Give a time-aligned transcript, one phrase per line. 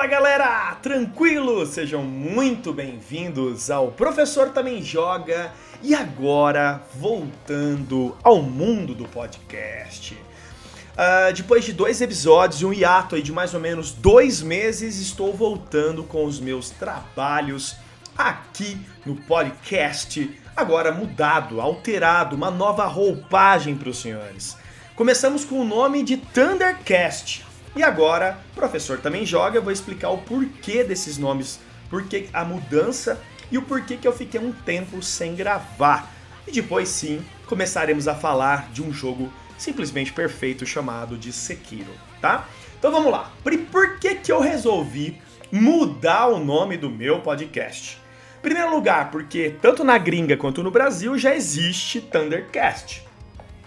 [0.00, 1.66] Fala galera, tranquilo?
[1.66, 5.52] Sejam muito bem-vindos ao Professor Também Joga
[5.82, 10.14] e agora voltando ao mundo do podcast.
[10.14, 14.98] Uh, depois de dois episódios e um hiato aí de mais ou menos dois meses,
[14.98, 17.76] estou voltando com os meus trabalhos
[18.16, 24.56] aqui no podcast, agora mudado, alterado, uma nova roupagem para os senhores.
[24.96, 30.18] Começamos com o nome de Thundercast e agora, professor também joga, eu vou explicar o
[30.18, 33.20] porquê desses nomes, porquê a mudança
[33.50, 36.10] e o porquê que eu fiquei um tempo sem gravar.
[36.46, 42.48] E depois sim, começaremos a falar de um jogo simplesmente perfeito chamado de Sekiro, tá?
[42.78, 43.30] Então vamos lá.
[43.70, 45.20] Por que que eu resolvi
[45.52, 48.00] mudar o nome do meu podcast?
[48.42, 53.06] Primeiro lugar, porque tanto na gringa quanto no Brasil já existe Thundercast,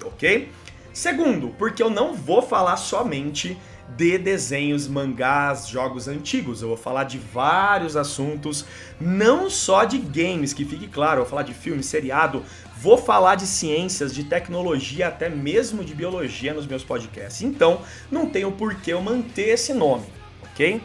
[0.03, 0.49] ok?
[0.91, 3.57] Segundo, porque eu não vou falar somente
[3.89, 6.61] de desenhos, mangás, jogos antigos.
[6.61, 8.65] Eu vou falar de vários assuntos,
[8.99, 12.43] não só de games, que fique claro, eu vou falar de filme, seriado,
[12.77, 17.41] vou falar de ciências, de tecnologia, até mesmo de biologia nos meus podcasts.
[17.41, 20.05] Então, não tenho por que eu manter esse nome,
[20.41, 20.81] ok?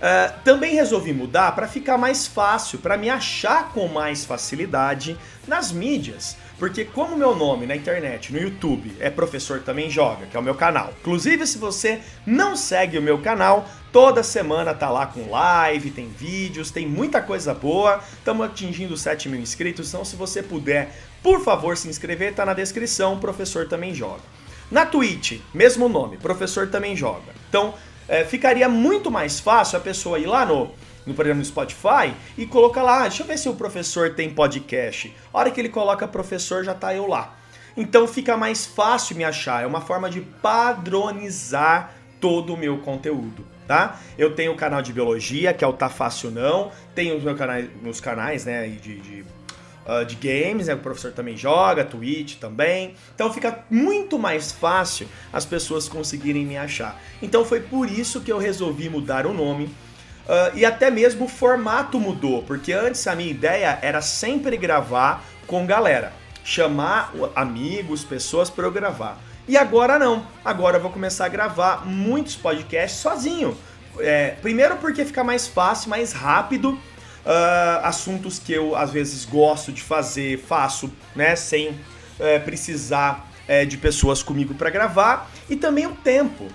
[0.00, 5.14] Uh, também resolvi mudar para ficar mais fácil, para me achar com mais facilidade
[5.46, 6.38] nas mídias.
[6.60, 10.42] Porque como meu nome na internet, no YouTube, é Professor Também Joga, que é o
[10.42, 10.92] meu canal.
[11.00, 16.10] Inclusive, se você não segue o meu canal, toda semana tá lá com live, tem
[16.10, 18.04] vídeos, tem muita coisa boa.
[18.12, 22.52] Estamos atingindo 7 mil inscritos, então se você puder, por favor, se inscrever, tá na
[22.52, 24.20] descrição, Professor Também Joga.
[24.70, 27.32] Na Twitch, mesmo nome, Professor Também Joga.
[27.48, 27.72] Então,
[28.10, 30.70] é, ficaria muito mais fácil a pessoa ir lá no
[31.06, 35.14] no programa do Spotify e coloca lá, deixa eu ver se o professor tem podcast.
[35.32, 37.36] A hora que ele coloca professor, já tá eu lá.
[37.76, 43.46] Então fica mais fácil me achar, é uma forma de padronizar todo o meu conteúdo,
[43.66, 43.98] tá?
[44.18, 47.38] Eu tenho o canal de biologia, que é o Tá Fácil Não, tenho os meus
[47.38, 49.24] canais, meus canais né, de, de,
[49.86, 52.94] uh, de games, né, o professor também joga, Twitch também.
[53.14, 57.00] Então fica muito mais fácil as pessoas conseguirem me achar.
[57.22, 59.70] Então foi por isso que eu resolvi mudar o nome
[60.30, 65.24] Uh, e até mesmo o formato mudou, porque antes a minha ideia era sempre gravar
[65.44, 66.12] com galera,
[66.44, 69.18] chamar amigos, pessoas para eu gravar.
[69.48, 73.56] E agora não, agora eu vou começar a gravar muitos podcasts sozinho.
[73.98, 76.78] É, primeiro porque fica mais fácil, mais rápido,
[77.24, 81.78] uh, assuntos que eu às vezes gosto de fazer, faço, né, sem
[82.18, 86.46] é, precisar é, de pessoas comigo para gravar, e também o tempo.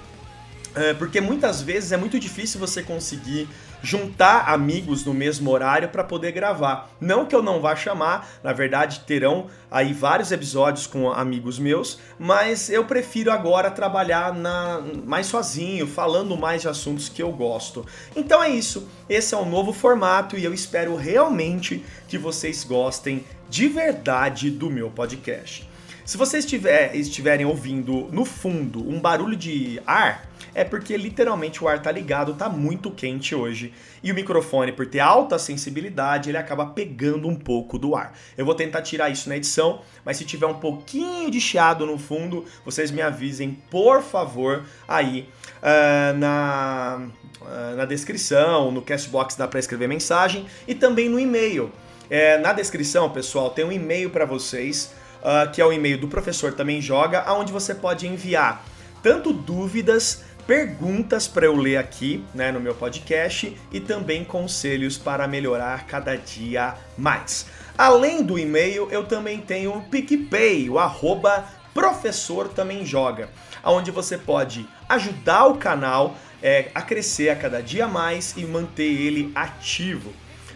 [0.76, 3.48] É, porque muitas vezes é muito difícil você conseguir
[3.86, 6.90] juntar amigos no mesmo horário para poder gravar.
[7.00, 12.00] Não que eu não vá chamar, na verdade terão aí vários episódios com amigos meus,
[12.18, 17.86] mas eu prefiro agora trabalhar na, mais sozinho, falando mais de assuntos que eu gosto.
[18.16, 23.24] Então é isso, esse é um novo formato e eu espero realmente que vocês gostem
[23.48, 25.75] de verdade do meu podcast.
[26.06, 31.68] Se vocês estiver, estiverem ouvindo no fundo um barulho de ar, é porque literalmente o
[31.68, 33.74] ar tá ligado, tá muito quente hoje.
[34.04, 38.14] E o microfone, por ter alta sensibilidade, ele acaba pegando um pouco do ar.
[38.38, 41.98] Eu vou tentar tirar isso na edição, mas se tiver um pouquinho de chiado no
[41.98, 45.28] fundo, vocês me avisem, por favor, aí
[45.58, 47.08] uh, na,
[47.42, 51.72] uh, na descrição, no Castbox dá para escrever mensagem e também no e-mail.
[52.08, 54.94] É, na descrição, pessoal, tem um e-mail para vocês,
[55.26, 58.64] uh, que é o e-mail do professor também joga, aonde você pode enviar
[59.02, 65.28] tanto dúvidas perguntas para eu ler aqui né, no meu podcast e também conselhos para
[65.28, 67.48] melhorar cada dia mais.
[67.76, 71.44] Além do e-mail, eu também tenho o PicPay, o arroba
[71.74, 73.30] professor também joga,
[73.64, 78.84] onde você pode ajudar o canal é, a crescer a cada dia mais e manter
[78.84, 80.14] ele ativo.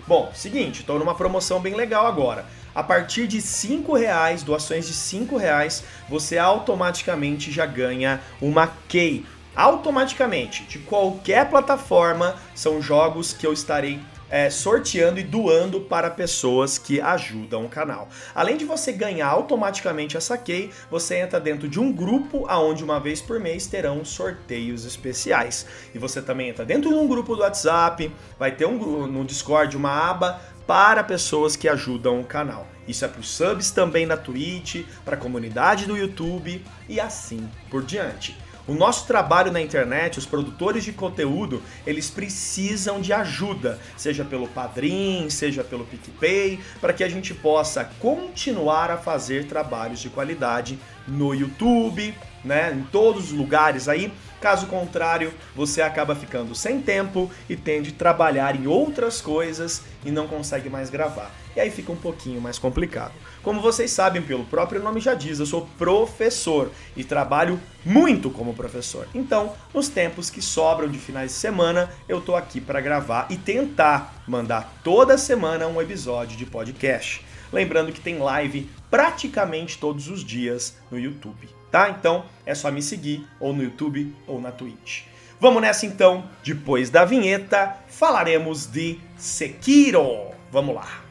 [0.08, 2.46] Bom, seguinte, estou numa promoção bem legal agora.
[2.74, 9.26] A partir de cinco reais, doações de cinco reais, você automaticamente já ganha uma key
[9.56, 14.00] automaticamente de qualquer plataforma são jogos que eu estarei
[14.30, 18.08] é, sorteando e doando para pessoas que ajudam o canal.
[18.34, 23.00] Além de você ganhar automaticamente essa key, você entra dentro de um grupo aonde uma
[23.00, 25.66] vez por mês terão sorteios especiais.
[25.94, 29.76] E você também entra dentro de um grupo do WhatsApp, vai ter um, no Discord
[29.76, 30.40] uma aba
[30.70, 32.68] para pessoas que ajudam o canal.
[32.88, 37.50] Isso é para os subs também na Twitch, para a comunidade do YouTube e assim
[37.72, 38.38] por diante.
[38.68, 44.48] O nosso trabalho na internet, os produtores de conteúdo, eles precisam de ajuda, seja pelo
[44.48, 50.78] Padrim, seja pelo PicPay, para que a gente possa continuar a fazer trabalhos de qualidade
[51.08, 52.14] no YouTube,
[52.46, 57.90] né, em todos os lugares aí, Caso contrário, você acaba ficando sem tempo e tende
[57.90, 61.30] a trabalhar em outras coisas e não consegue mais gravar.
[61.56, 63.12] E aí fica um pouquinho mais complicado.
[63.44, 68.54] Como vocês sabem, pelo próprio nome já diz, eu sou professor e trabalho muito como
[68.54, 69.08] professor.
[69.14, 73.36] Então, nos tempos que sobram de finais de semana, eu tô aqui para gravar e
[73.36, 77.26] tentar mandar toda semana um episódio de podcast.
[77.52, 81.90] Lembrando que tem live praticamente todos os dias no YouTube tá?
[81.90, 85.04] Então é só me seguir ou no YouTube ou na Twitch.
[85.40, 90.32] Vamos nessa então, depois da vinheta, falaremos de Sekiro.
[90.52, 91.10] Vamos lá.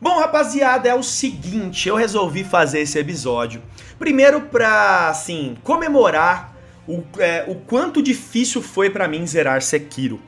[0.00, 3.62] Bom, rapaziada, é o seguinte, eu resolvi fazer esse episódio.
[3.98, 6.56] Primeiro pra, assim, comemorar
[6.86, 10.20] o, é, o quanto difícil foi para mim zerar Sekiro.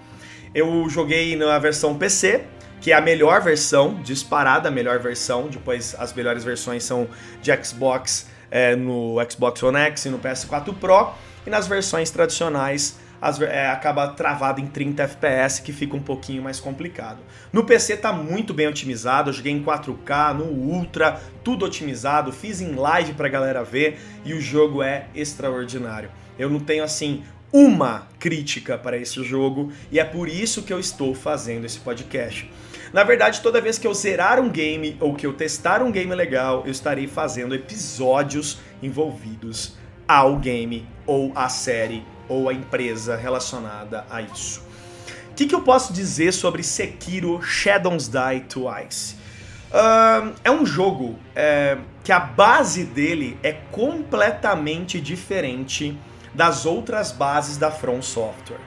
[0.55, 2.45] Eu joguei na versão PC,
[2.81, 5.49] que é a melhor versão, disparada a melhor versão.
[5.49, 7.09] Depois as melhores versões são
[7.43, 11.12] de Xbox é, no Xbox One X e no PS4 Pro.
[11.47, 16.43] E nas versões tradicionais as, é, acaba travado em 30 FPS, que fica um pouquinho
[16.43, 17.19] mais complicado.
[17.53, 22.61] No PC tá muito bem otimizado, eu joguei em 4K, no Ultra, tudo otimizado, fiz
[22.61, 26.11] em live pra galera ver e o jogo é extraordinário.
[26.39, 30.79] Eu não tenho assim uma crítica para esse jogo e é por isso que eu
[30.79, 32.50] estou fazendo esse podcast.
[32.93, 36.15] Na verdade, toda vez que eu zerar um game ou que eu testar um game
[36.15, 44.06] legal, eu estarei fazendo episódios envolvidos ao game ou à série ou à empresa relacionada
[44.11, 44.62] a isso.
[45.31, 49.17] O que, que eu posso dizer sobre Sekiro Shadows Die Twice?
[49.71, 55.97] Uh, é um jogo é, que a base dele é completamente diferente
[56.35, 58.61] das outras bases da From Software.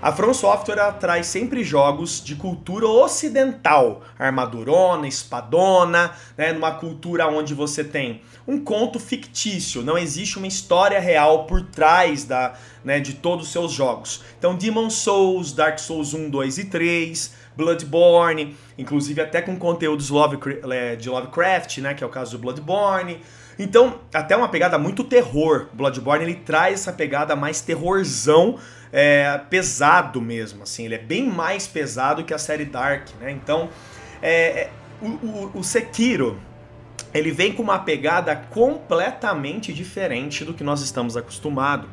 [0.00, 7.52] A From Software traz sempre jogos de cultura ocidental, armadurona, espadona, né, numa cultura onde
[7.52, 13.14] você tem um conto fictício, não existe uma história real por trás da, né, de
[13.14, 14.22] todos os seus jogos.
[14.38, 20.10] Então, Demon Souls, Dark Souls 1, 2 e 3, Bloodborne, inclusive até com conteúdos
[20.70, 23.20] é, de Lovecraft, né, que é o caso do Bloodborne.
[23.58, 25.66] Então, até uma pegada muito terror.
[25.72, 28.58] Bloodborne ele traz essa pegada mais terrorzão,
[28.92, 30.84] é, pesado mesmo, assim.
[30.84, 33.32] Ele é bem mais pesado que a série Dark, né?
[33.32, 33.68] Então,
[34.22, 34.70] é, é
[35.02, 36.38] o, o, o Sekiro,
[37.12, 41.88] ele vem com uma pegada completamente diferente do que nós estamos acostumados.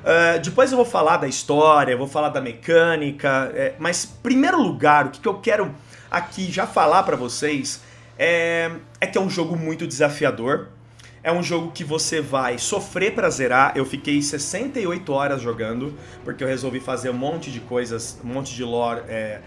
[0.00, 5.06] Uh, depois eu vou falar da história, vou falar da mecânica, é, mas primeiro lugar,
[5.06, 5.74] o que, que eu quero
[6.10, 7.82] aqui já falar para vocês
[8.18, 10.68] é, é que é um jogo muito desafiador.
[11.22, 13.72] É um jogo que você vai sofrer para zerar.
[13.76, 15.92] Eu fiquei 68 horas jogando,
[16.24, 19.40] porque eu resolvi fazer um monte de coisas, um monte de lore, é,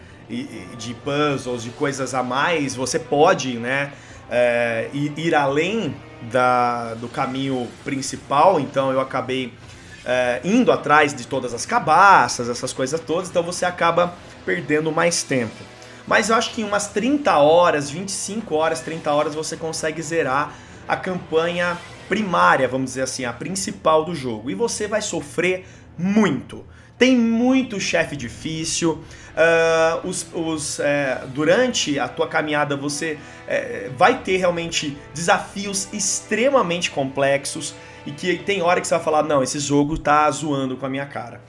[0.77, 2.75] de puzzles, de coisas a mais.
[2.75, 3.91] Você pode, né,
[4.29, 5.95] é, ir além
[6.31, 8.59] da, do caminho principal.
[8.59, 9.51] Então eu acabei
[10.05, 13.31] é, indo atrás de todas as cabaças, essas coisas todas.
[13.31, 14.13] Então você acaba
[14.45, 15.55] perdendo mais tempo.
[16.05, 20.53] Mas eu acho que em umas 30 horas, 25 horas, 30 horas você consegue zerar
[20.87, 21.77] a campanha
[22.07, 24.49] primária, vamos dizer assim, a principal do jogo.
[24.49, 25.65] E você vai sofrer
[25.97, 26.65] muito.
[26.97, 29.03] Tem muito chefe difícil.
[29.33, 36.91] Uh, os, os, é, durante a tua caminhada você é, vai ter realmente desafios extremamente
[36.91, 37.73] complexos
[38.05, 40.89] e que tem hora que você vai falar, não, esse jogo tá zoando com a
[40.89, 41.41] minha cara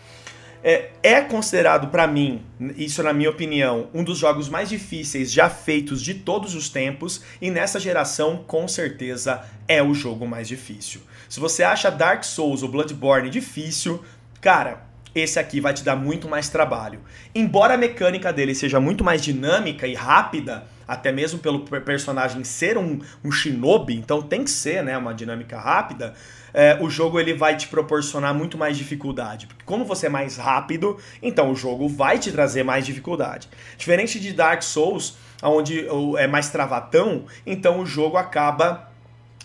[0.65, 2.43] é, é considerado para mim,
[2.75, 7.21] isso na minha opinião, um dos jogos mais difíceis já feitos de todos os tempos
[7.39, 11.03] e nessa geração com certeza é o jogo mais difícil.
[11.29, 14.03] Se você acha Dark Souls ou Bloodborne difícil,
[14.41, 17.01] cara, esse aqui vai te dar muito mais trabalho.
[17.35, 22.77] Embora a mecânica dele seja muito mais dinâmica e rápida, até mesmo pelo personagem ser
[22.77, 26.15] um, um shinobi, então tem que ser né, uma dinâmica rápida,
[26.53, 29.47] é, o jogo ele vai te proporcionar muito mais dificuldade.
[29.47, 33.49] Porque como você é mais rápido, então o jogo vai te trazer mais dificuldade.
[33.77, 38.94] Diferente de Dark Souls, onde é mais travatão, então o jogo acaba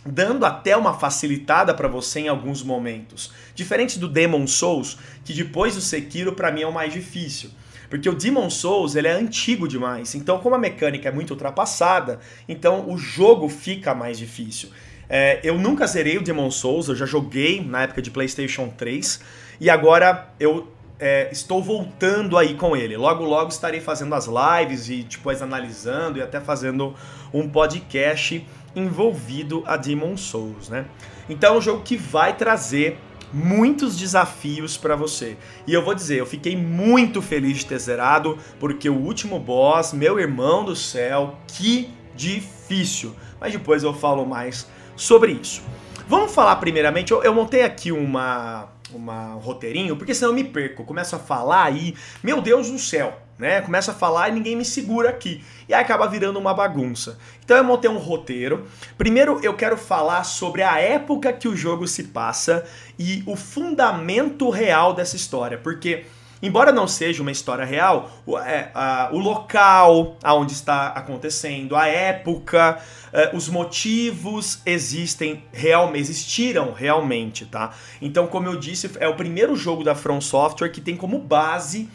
[0.06, 3.32] dando até uma facilitada para você em alguns momentos.
[3.54, 7.50] Diferente do Demon Souls, que depois do Sekiro para mim é o mais difícil.
[7.90, 10.14] Porque o Demon Souls ele é antigo demais.
[10.14, 14.70] Então, como a mecânica é muito ultrapassada, então o jogo fica mais difícil.
[15.10, 19.20] É, eu nunca zerei o Demon Souls, eu já joguei na época de PlayStation 3
[19.60, 22.96] e agora eu é, estou voltando aí com ele.
[22.96, 26.94] Logo, logo estarei fazendo as lives e depois analisando e até fazendo
[27.34, 28.46] um podcast
[28.76, 30.86] envolvido a Demon Souls, né?
[31.30, 32.98] Então é um jogo que vai trazer
[33.32, 35.38] muitos desafios para você.
[35.68, 39.94] E eu vou dizer, eu fiquei muito feliz de ter zerado, porque o último boss,
[39.94, 45.62] meu irmão do céu, que difícil mas depois eu falo mais sobre isso.
[46.08, 50.44] Vamos falar primeiramente, eu, eu montei aqui uma, uma um roteirinho, porque senão eu me
[50.44, 53.62] perco, começo a falar e, meu Deus do céu, né?
[53.62, 55.44] Começa a falar e ninguém me segura aqui.
[55.70, 57.20] E aí acaba virando uma bagunça.
[57.46, 58.66] Então eu montei um roteiro.
[58.98, 62.66] Primeiro eu quero falar sobre a época que o jogo se passa
[62.98, 65.60] e o fundamento real dessa história.
[65.60, 66.06] Porque,
[66.42, 71.86] embora não seja uma história real, o, é, a, o local aonde está acontecendo, a
[71.86, 72.80] época,
[73.14, 77.76] é, os motivos existem real, existiram realmente, tá?
[78.02, 81.88] Então, como eu disse, é o primeiro jogo da From Software que tem como base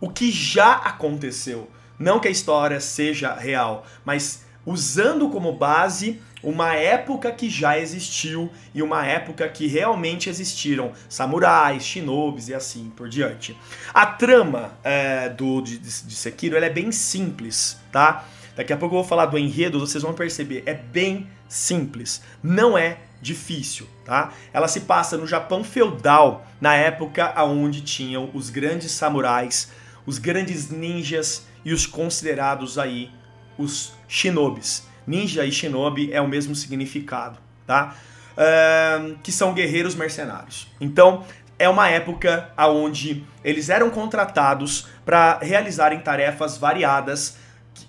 [0.00, 1.68] o que já aconteceu.
[1.98, 8.50] Não que a história seja real, mas usando como base uma época que já existiu
[8.74, 13.56] e uma época que realmente existiram samurais, shinobis e assim por diante.
[13.94, 18.24] A trama é, do, de, de Sekiro é bem simples, tá?
[18.54, 22.76] Daqui a pouco eu vou falar do enredo, vocês vão perceber, é bem simples, não
[22.76, 24.32] é difícil, tá?
[24.52, 29.70] Ela se passa no Japão feudal, na época onde tinham os grandes samurais
[30.06, 33.10] os grandes ninjas e os considerados aí
[33.58, 34.86] os shinobis.
[35.04, 37.96] Ninja e shinobi é o mesmo significado, tá?
[38.36, 40.68] Uh, que são guerreiros mercenários.
[40.80, 41.24] Então,
[41.58, 47.36] é uma época onde eles eram contratados para realizarem tarefas variadas.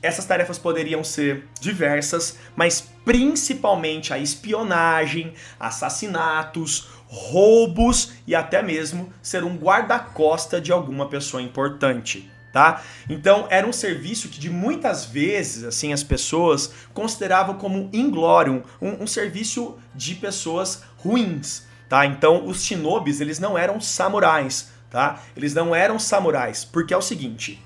[0.01, 9.43] Essas tarefas poderiam ser diversas, mas principalmente a espionagem, assassinatos, roubos e até mesmo ser
[9.43, 12.36] um guarda-costa de alguma pessoa importante.
[12.57, 12.81] Tá?
[13.07, 19.03] Então era um serviço que de muitas vezes assim as pessoas consideravam como inglório, um,
[19.03, 22.03] um serviço de pessoas ruins, tá?
[22.07, 25.21] Então os shinobis eles não eram samurais, tá?
[25.35, 27.63] Eles não eram samurais, porque é o seguinte,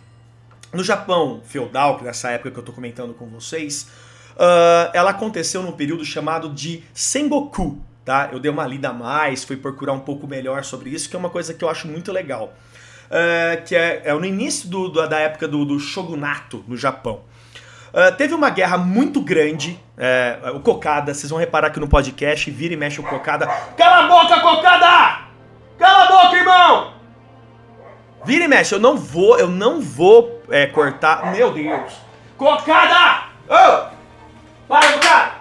[0.74, 3.88] no Japão feudal, que nessa época que eu tô comentando com vocês,
[4.31, 8.27] uh, ela aconteceu num período chamado de Sengoku, tá?
[8.29, 11.19] Eu dei uma lida a mais, fui procurar um pouco melhor sobre isso, que é
[11.19, 12.53] uma coisa que eu acho muito legal.
[13.12, 17.20] Uh, que é, é, no início do, do, da época do, do shogunato no Japão.
[17.94, 19.77] Uh, teve uma guerra muito grande.
[19.98, 23.48] Uh, o Cocada, vocês vão reparar que no podcast vira e mexe o Cocada.
[23.75, 25.25] Cala a boca, Cocada!
[25.77, 26.94] Cala a boca, irmão!
[28.24, 31.34] Vira e mexe, eu não vou, eu não vou é, cortar.
[31.34, 31.91] Meu Deus!
[32.38, 33.25] Cocada!
[33.50, 33.91] Oh!
[34.70, 35.32] Para, Cocada!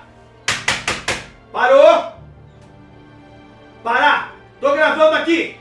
[1.53, 2.12] Parou!
[3.85, 4.35] Parar!
[4.61, 5.60] Tô gravando aqui!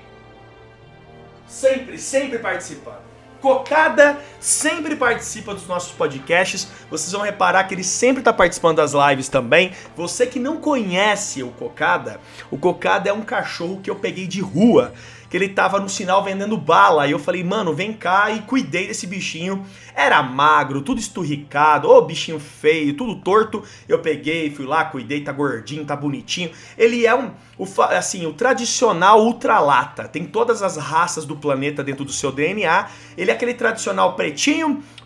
[2.00, 3.10] Sempre, participando.
[3.41, 6.67] Cocada sempre participa dos nossos podcasts.
[6.89, 9.72] Vocês vão reparar que ele sempre está participando das lives também.
[9.96, 12.19] Você que não conhece o Cocada,
[12.50, 14.93] o Cocada é um cachorro que eu peguei de rua
[15.29, 17.08] que ele tava no sinal vendendo bala.
[17.08, 19.65] E eu falei, mano, vem cá e cuidei desse bichinho.
[19.96, 23.63] Era magro, tudo esturricado, ô bichinho feio, tudo torto.
[23.88, 26.51] Eu peguei, fui lá, cuidei, tá gordinho, tá bonitinho.
[26.77, 30.08] Ele é um, o, assim, o tradicional ultralata.
[30.08, 32.88] Tem todas as raças do planeta dentro do seu DNA.
[33.17, 34.28] Ele é aquele tradicional pretinho,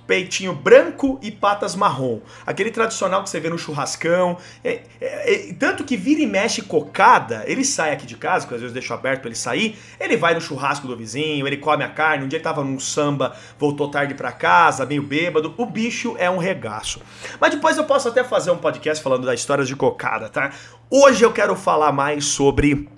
[0.06, 2.20] peitinho branco e patas marrom.
[2.46, 4.38] Aquele tradicional que você vê no churrascão.
[4.64, 8.54] É, é, é, tanto que vira e mexe cocada, ele sai aqui de casa, que
[8.54, 11.84] às vezes deixo aberto pra ele sair, ele vai no churrasco do vizinho, ele come
[11.84, 15.66] a carne, um dia ele tava num samba, voltou tarde para casa, meio bêbado, o
[15.66, 17.02] bicho é um regaço.
[17.40, 20.52] Mas depois eu posso até fazer um podcast falando das histórias de cocada, tá?
[20.90, 22.90] Hoje eu quero falar mais sobre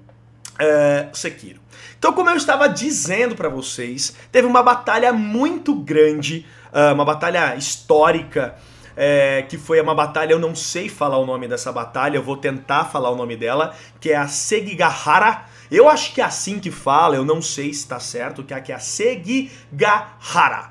[0.60, 1.65] é, Sekiro.
[1.98, 7.56] Então, como eu estava dizendo para vocês, teve uma batalha muito grande uh, uma batalha
[7.56, 8.56] histórica.
[8.98, 12.38] É, que foi uma batalha, eu não sei falar o nome dessa batalha, eu vou
[12.38, 15.44] tentar falar o nome dela, que é a Segigahara.
[15.70, 18.62] Eu acho que é assim que fala, eu não sei se está certo, que é,
[18.62, 20.70] que é a Segigahara.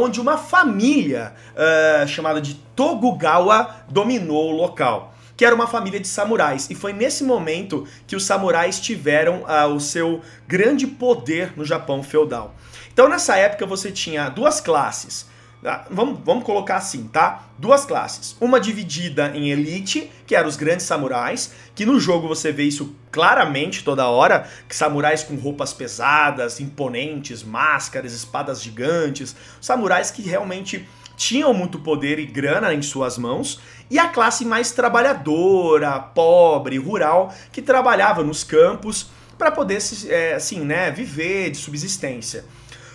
[0.00, 6.08] Onde uma família uh, chamada de Tokugawa dominou o local que era uma família de
[6.08, 6.68] samurais.
[6.70, 12.02] E foi nesse momento que os samurais tiveram uh, o seu grande poder no Japão
[12.02, 12.54] feudal.
[12.92, 15.30] Então nessa época você tinha duas classes.
[15.64, 17.44] Ah, vamos, vamos colocar assim, tá?
[17.56, 18.36] Duas classes.
[18.40, 22.96] Uma dividida em elite, que eram os grandes samurais, que no jogo você vê isso
[23.12, 30.84] claramente toda hora, que samurais com roupas pesadas, imponentes, máscaras, espadas gigantes, samurais que realmente
[31.16, 37.34] tinham muito poder e grana em suas mãos, e a classe mais trabalhadora, pobre, rural,
[37.50, 39.78] que trabalhava nos campos para poder
[40.08, 42.44] é, assim, né, viver de subsistência.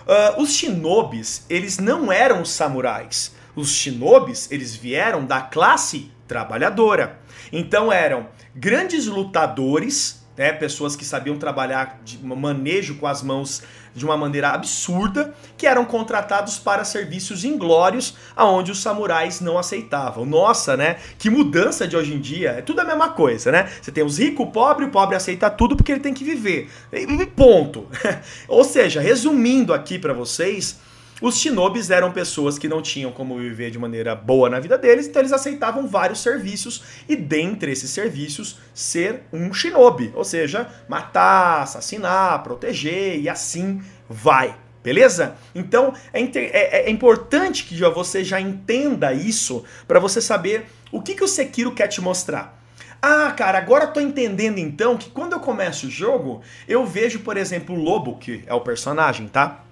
[0.08, 3.36] Uh, os shinobis, eles não eram samurais.
[3.56, 7.20] Os shinobis, eles vieram da classe trabalhadora.
[7.52, 10.54] Então eram grandes lutadores, né?
[10.54, 13.64] Pessoas que sabiam trabalhar de manejo com as mãos
[13.96, 20.24] de uma maneira absurda, que eram contratados para serviços inglórios, aonde os samurais não aceitavam.
[20.24, 20.98] Nossa, né?
[21.18, 22.52] Que mudança de hoje em dia.
[22.52, 23.68] É tudo a mesma coisa, né?
[23.82, 26.70] Você tem os ricos, o pobre, o pobre aceita tudo porque ele tem que viver.
[26.94, 27.88] E ponto.
[28.48, 30.78] Ou seja, resumindo aqui para vocês,
[31.22, 35.08] os shinobis eram pessoas que não tinham como viver de maneira boa na vida deles,
[35.08, 41.64] então eles aceitavam vários serviços e dentre esses serviços ser um shinobi, ou seja, matar,
[41.64, 44.56] assassinar, proteger e assim vai.
[44.84, 45.36] Beleza?
[45.54, 51.02] Então é, é, é importante que já você já entenda isso para você saber o
[51.02, 52.58] que, que o Sekiro quer te mostrar.
[53.02, 57.38] Ah, cara, agora tô entendendo então que quando eu começo o jogo, eu vejo, por
[57.38, 59.64] exemplo, o Lobo, que é o personagem, tá?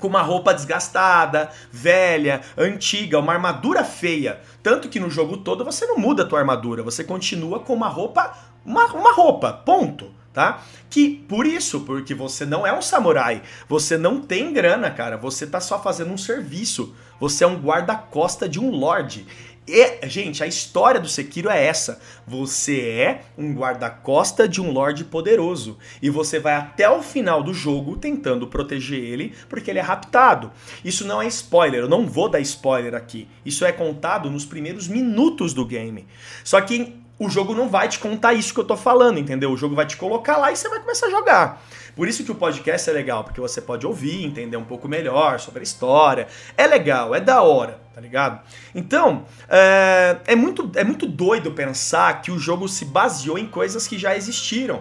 [0.00, 4.40] Com uma roupa desgastada, velha, antiga, uma armadura feia.
[4.62, 7.88] Tanto que no jogo todo você não muda a tua armadura, você continua com uma
[7.88, 10.16] roupa, uma, uma roupa, ponto.
[10.32, 10.62] Tá?
[10.88, 15.44] Que por isso, porque você não é um samurai, você não tem grana, cara, você
[15.44, 16.94] tá só fazendo um serviço.
[17.20, 19.26] Você é um guarda-costa de um lord.
[19.68, 22.00] E, gente, a história do Sekiro é essa.
[22.26, 25.78] Você é um guarda-costa de um Lorde poderoso.
[26.00, 30.50] E você vai até o final do jogo tentando proteger ele, porque ele é raptado.
[30.84, 33.28] Isso não é spoiler, eu não vou dar spoiler aqui.
[33.44, 36.06] Isso é contado nos primeiros minutos do game.
[36.42, 39.50] Só que o jogo não vai te contar isso que eu tô falando, entendeu?
[39.50, 41.62] O jogo vai te colocar lá e você vai começar a jogar.
[41.96, 45.40] Por isso que o podcast é legal, porque você pode ouvir, entender um pouco melhor
[45.40, 46.28] sobre a história.
[46.56, 48.40] É legal, é da hora, tá ligado?
[48.72, 53.88] Então, é, é muito, é muito doido pensar que o jogo se baseou em coisas
[53.88, 54.80] que já existiram.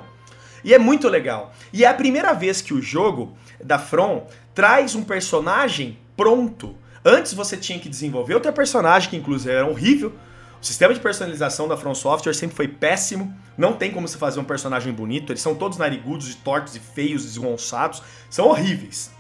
[0.64, 1.54] E é muito legal.
[1.74, 6.76] E é a primeira vez que o jogo da From traz um personagem pronto.
[7.04, 10.14] Antes você tinha que desenvolver o personagem, que inclusive era horrível,
[10.62, 13.36] o sistema de personalização da From Software sempre foi péssimo.
[13.58, 15.32] Não tem como se fazer um personagem bonito.
[15.32, 18.02] Eles são todos narigudos, e tortos e feios, desgonçados.
[18.30, 19.12] São horríveis.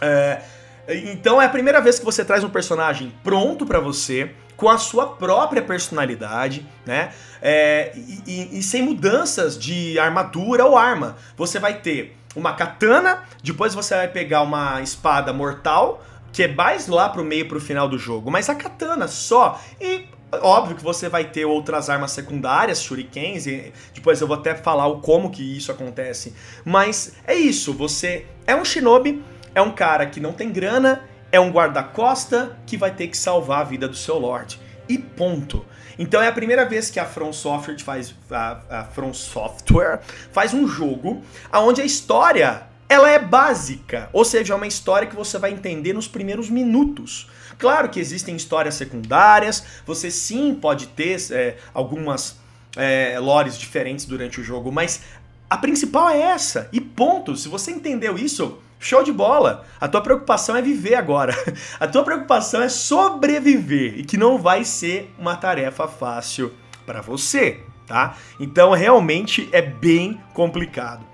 [0.00, 0.42] É,
[0.88, 4.78] então é a primeira vez que você traz um personagem pronto para você, com a
[4.78, 7.12] sua própria personalidade, né?
[7.42, 11.16] É, e, e, e sem mudanças de armadura ou arma.
[11.36, 16.86] Você vai ter uma katana, depois você vai pegar uma espada mortal, que é mais
[16.86, 19.60] lá pro meio pro final do jogo, mas a katana só.
[19.80, 24.54] E Óbvio que você vai ter outras armas secundárias, shurikens, e depois eu vou até
[24.54, 26.34] falar o como que isso acontece.
[26.64, 29.22] Mas é isso, você é um shinobi,
[29.54, 33.60] é um cara que não tem grana, é um guarda-costa que vai ter que salvar
[33.60, 34.60] a vida do seu lord.
[34.88, 35.64] E ponto.
[35.98, 40.52] Então é a primeira vez que a From Software faz a, a From Software faz
[40.52, 45.38] um jogo aonde a história ela é básica, ou seja, é uma história que você
[45.38, 47.28] vai entender nos primeiros minutos.
[47.58, 52.36] Claro que existem histórias secundárias, você sim pode ter é, algumas
[52.76, 55.02] é, lores diferentes durante o jogo, mas
[55.48, 57.36] a principal é essa, e ponto.
[57.36, 59.64] Se você entendeu isso, show de bola.
[59.80, 61.34] A tua preocupação é viver agora.
[61.80, 66.52] A tua preocupação é sobreviver e que não vai ser uma tarefa fácil
[66.84, 68.16] para você, tá?
[68.38, 71.04] Então realmente é bem complicado.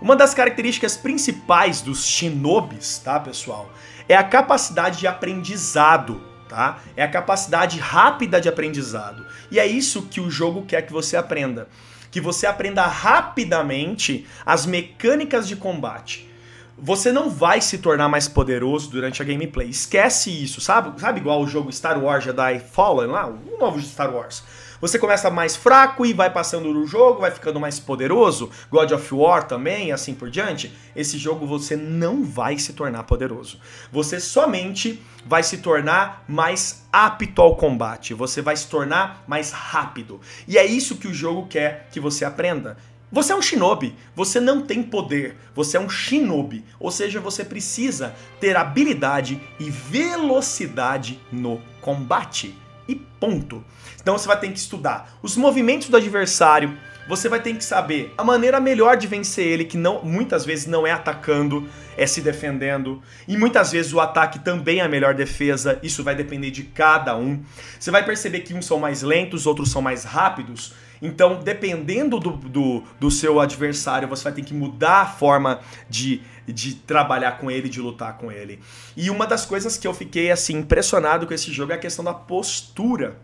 [0.00, 3.70] Uma das características principais dos shinobis, tá, pessoal,
[4.08, 6.78] é a capacidade de aprendizado, tá?
[6.96, 9.26] É a capacidade rápida de aprendizado.
[9.50, 11.68] E é isso que o jogo quer que você aprenda.
[12.10, 16.30] Que você aprenda rapidamente as mecânicas de combate.
[16.76, 19.68] Você não vai se tornar mais poderoso durante a gameplay.
[19.68, 21.00] Esquece isso, sabe?
[21.00, 24.42] Sabe igual o jogo Star Wars Jedi Fallen lá, o novo Star Wars.
[24.82, 28.50] Você começa mais fraco e vai passando no jogo, vai ficando mais poderoso.
[28.68, 30.72] God of War também, assim por diante.
[30.96, 33.60] Esse jogo você não vai se tornar poderoso.
[33.92, 38.12] Você somente vai se tornar mais apto ao combate.
[38.12, 40.20] Você vai se tornar mais rápido.
[40.48, 42.76] E é isso que o jogo quer que você aprenda.
[43.12, 47.44] Você é um shinobi, você não tem poder, você é um shinobi, ou seja, você
[47.44, 52.56] precisa ter habilidade e velocidade no combate
[52.88, 53.64] e ponto.
[54.00, 56.76] Então você vai ter que estudar os movimentos do adversário,
[57.08, 60.66] você vai ter que saber a maneira melhor de vencer ele, que não muitas vezes
[60.66, 63.02] não é atacando, é se defendendo.
[63.26, 67.16] E muitas vezes o ataque também é a melhor defesa, isso vai depender de cada
[67.16, 67.42] um.
[67.78, 70.74] Você vai perceber que uns são mais lentos, outros são mais rápidos.
[71.02, 75.60] Então, dependendo do, do, do seu adversário, você vai ter que mudar a forma
[75.90, 78.60] de, de trabalhar com ele, de lutar com ele.
[78.96, 82.04] E uma das coisas que eu fiquei assim impressionado com esse jogo é a questão
[82.04, 83.18] da postura.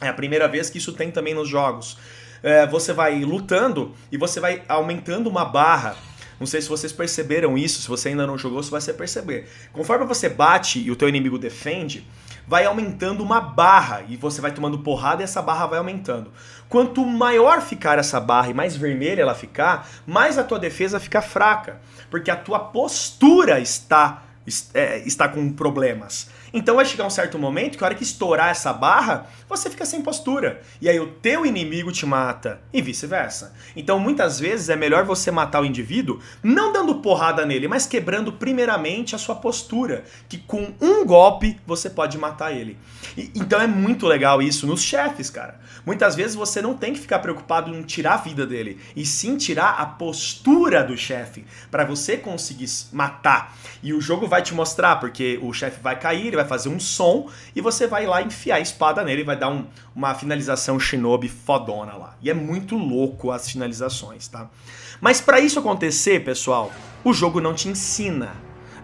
[0.00, 1.98] É a primeira vez que isso tem também nos jogos.
[2.44, 5.94] É, você vai lutando e você vai aumentando uma barra
[6.38, 9.46] Não sei se vocês perceberam isso, se você ainda não jogou, você vai perceber.
[9.74, 12.06] Conforme você bate e o teu inimigo defende,
[12.50, 16.32] vai aumentando uma barra e você vai tomando porrada e essa barra vai aumentando.
[16.68, 21.22] Quanto maior ficar essa barra e mais vermelha ela ficar, mais a tua defesa fica
[21.22, 24.24] fraca, porque a tua postura está
[25.04, 26.28] está com problemas.
[26.52, 29.86] Então vai chegar um certo momento que a hora que estourar essa barra, você fica
[29.86, 30.60] sem postura.
[30.80, 33.54] E aí o teu inimigo te mata e vice-versa.
[33.76, 38.32] Então muitas vezes é melhor você matar o indivíduo não dando porrada nele, mas quebrando
[38.32, 42.76] primeiramente a sua postura, que com um golpe você pode matar ele.
[43.16, 45.60] E, então é muito legal isso nos chefes, cara.
[45.86, 49.36] Muitas vezes você não tem que ficar preocupado em tirar a vida dele, e sim
[49.36, 53.56] tirar a postura do chefe para você conseguir matar.
[53.82, 56.80] E o jogo vai te mostrar porque o chefe vai cair, ele vai fazer um
[56.80, 61.28] som e você vai lá enfiar a espada nele vai dar um, uma finalização shinobi
[61.28, 62.16] fodona lá.
[62.22, 64.48] E é muito louco as finalizações, tá?
[65.00, 66.70] Mas para isso acontecer, pessoal,
[67.02, 68.32] o jogo não te ensina.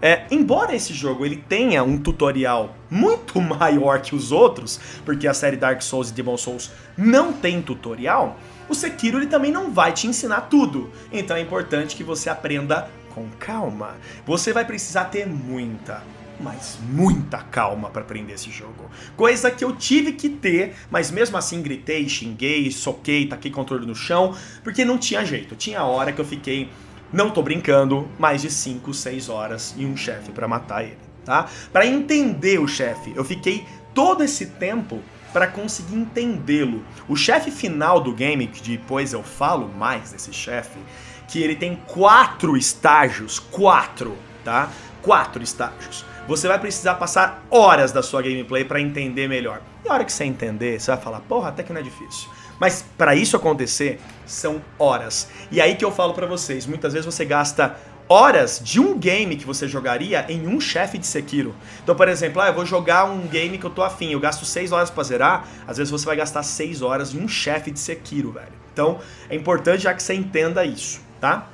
[0.00, 5.34] É, embora esse jogo ele tenha um tutorial muito maior que os outros, porque a
[5.34, 8.38] série Dark Souls e Demon Souls não tem tutorial,
[8.68, 10.90] o Sekiro ele também não vai te ensinar tudo.
[11.12, 13.96] Então é importante que você aprenda com calma.
[14.26, 16.02] Você vai precisar ter muita,
[16.38, 18.90] mas muita calma para aprender esse jogo.
[19.16, 23.94] Coisa que eu tive que ter, mas mesmo assim gritei, xinguei, soquei, taquei controle no
[23.94, 25.56] chão, porque não tinha jeito.
[25.56, 26.68] Tinha hora que eu fiquei,
[27.10, 31.48] não tô brincando, mais de 5, 6 horas em um chefe para matar ele, tá?
[31.72, 35.00] Para entender o chefe, eu fiquei todo esse tempo
[35.32, 36.84] para conseguir entendê-lo.
[37.08, 40.78] O chefe final do game, que depois eu falo mais desse chefe,
[41.28, 44.70] que ele tem quatro estágios, quatro, tá?
[45.02, 46.04] Quatro estágios.
[46.28, 49.60] Você vai precisar passar horas da sua gameplay para entender melhor.
[49.84, 52.28] E a hora que você entender, você vai falar, porra, até que não é difícil.
[52.58, 55.28] Mas para isso acontecer, são horas.
[55.50, 57.76] E aí que eu falo para vocês, muitas vezes você gasta
[58.08, 61.54] horas de um game que você jogaria em um chefe de Sekiro.
[61.82, 64.44] Então, por exemplo, ah, eu vou jogar um game que eu tô afim, eu gasto
[64.44, 67.80] 6 horas para zerar, às vezes você vai gastar 6 horas em um chefe de
[67.80, 68.52] Sekiro, velho.
[68.72, 71.48] Então, é importante já que você entenda isso tá?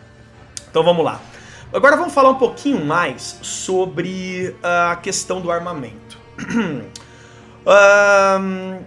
[0.70, 1.20] Então vamos lá.
[1.72, 6.18] Agora vamos falar um pouquinho mais sobre a questão do armamento.
[8.40, 8.79] um,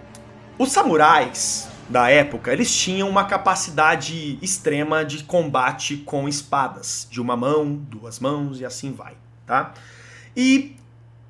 [0.58, 7.36] os samurais da época, eles tinham uma capacidade extrema de combate com espadas, de uma
[7.36, 9.14] mão, duas mãos e assim vai,
[9.46, 9.72] tá?
[10.36, 10.76] E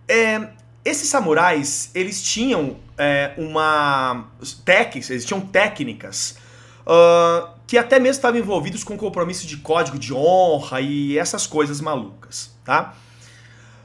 [0.09, 0.49] é,
[0.85, 4.29] esses samurais, eles tinham é, uma
[4.65, 6.39] técnicas, eles tinham técnicas
[6.87, 11.81] uh, que até mesmo estavam envolvidos com compromisso de código de honra e essas coisas
[11.81, 12.95] malucas, tá?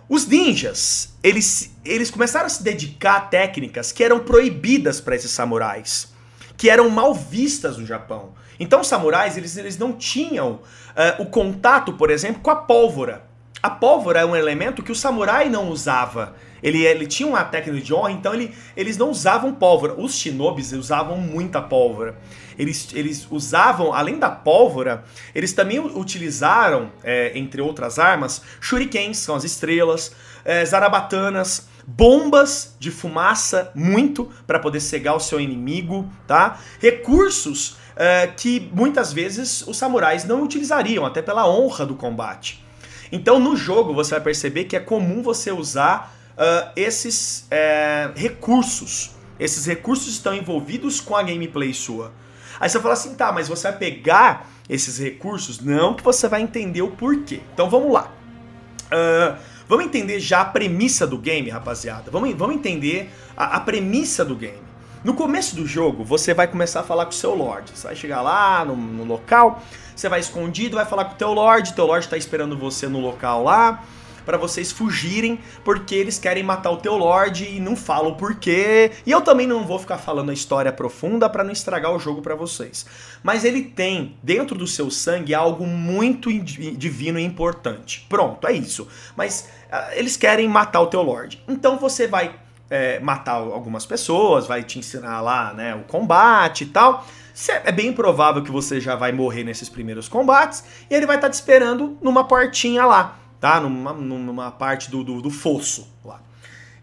[0.08, 5.32] Os ninjas, eles, eles começaram a se dedicar a técnicas que eram proibidas para esses
[5.32, 6.12] samurais,
[6.58, 8.34] que eram mal vistas no Japão.
[8.60, 13.24] Então os samurais, eles, eles não tinham uh, o contato, por exemplo, com a pólvora.
[13.64, 16.36] A pólvora é um elemento que o samurai não usava.
[16.62, 19.94] Ele, ele tinha uma técnica de honra, então ele, eles não usavam pólvora.
[20.00, 22.18] Os shinobis usavam muita pólvora.
[22.58, 29.36] Eles, eles usavam, além da pólvora, eles também utilizaram, é, entre outras armas, shurikens, são
[29.36, 30.12] as estrelas,
[30.46, 36.60] é, zarabatanas, bombas de fumaça, muito, para poder cegar o seu inimigo, tá?
[36.80, 42.64] Recursos é, que muitas vezes os samurais não utilizariam, até pela honra do combate.
[43.12, 49.12] Então no jogo você vai perceber que é comum você usar uh, esses é, recursos.
[49.40, 52.12] Esses recursos estão envolvidos com a gameplay sua.
[52.60, 55.60] Aí você fala assim, tá, mas você vai pegar esses recursos?
[55.60, 57.42] Não, que você vai entender o porquê.
[57.54, 58.12] Então vamos lá.
[58.86, 59.36] Uh,
[59.68, 62.12] vamos entender já a premissa do game, rapaziada.
[62.12, 64.62] Vamos, vamos entender a, a, premissa do game.
[65.04, 67.72] No começo do jogo, você vai começar a falar com o seu Lorde.
[67.76, 69.64] Você vai chegar lá no, no local,
[69.96, 73.00] você vai escondido, vai falar com o teu Lorde, teu Lorde está esperando você no
[73.00, 73.84] local lá
[74.26, 78.92] para vocês fugirem, porque eles querem matar o teu Lorde e não falam porquê.
[79.06, 82.22] E eu também não vou ficar falando a história profunda para não estragar o jogo
[82.22, 82.86] para vocês.
[83.24, 88.06] Mas ele tem dentro do seu sangue algo muito divino e importante.
[88.10, 88.88] Pronto, é isso.
[89.16, 91.44] Mas uh, eles querem matar o teu Lorde.
[91.48, 92.36] Então você vai
[92.70, 97.06] é, matar algumas pessoas, vai te ensinar lá, né, o combate e tal.
[97.64, 101.28] É bem provável que você já vai morrer nesses primeiros combates e ele vai estar
[101.28, 103.60] tá te esperando numa portinha lá tá?
[103.60, 106.22] Numa, numa parte do, do, do fosso lá,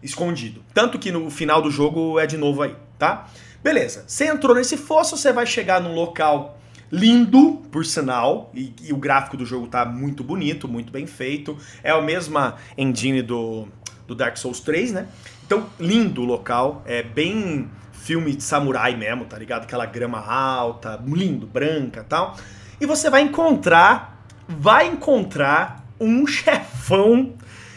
[0.03, 0.61] escondido.
[0.73, 3.27] Tanto que no final do jogo é de novo aí, tá?
[3.63, 6.59] Beleza, você entrou nesse fosso, você vai chegar num local
[6.91, 11.57] lindo, por sinal, e, e, o gráfico do jogo tá muito bonito, muito bem feito.
[11.83, 13.67] É a mesma engine do,
[14.07, 15.07] do Dark Souls 3, né?
[15.45, 19.63] Então, lindo o local, é bem filme de samurai mesmo, tá ligado?
[19.63, 22.35] Aquela grama alta, lindo, branca tal.
[22.81, 24.19] E você vai encontrar
[24.49, 27.33] vai encontrar um chefão.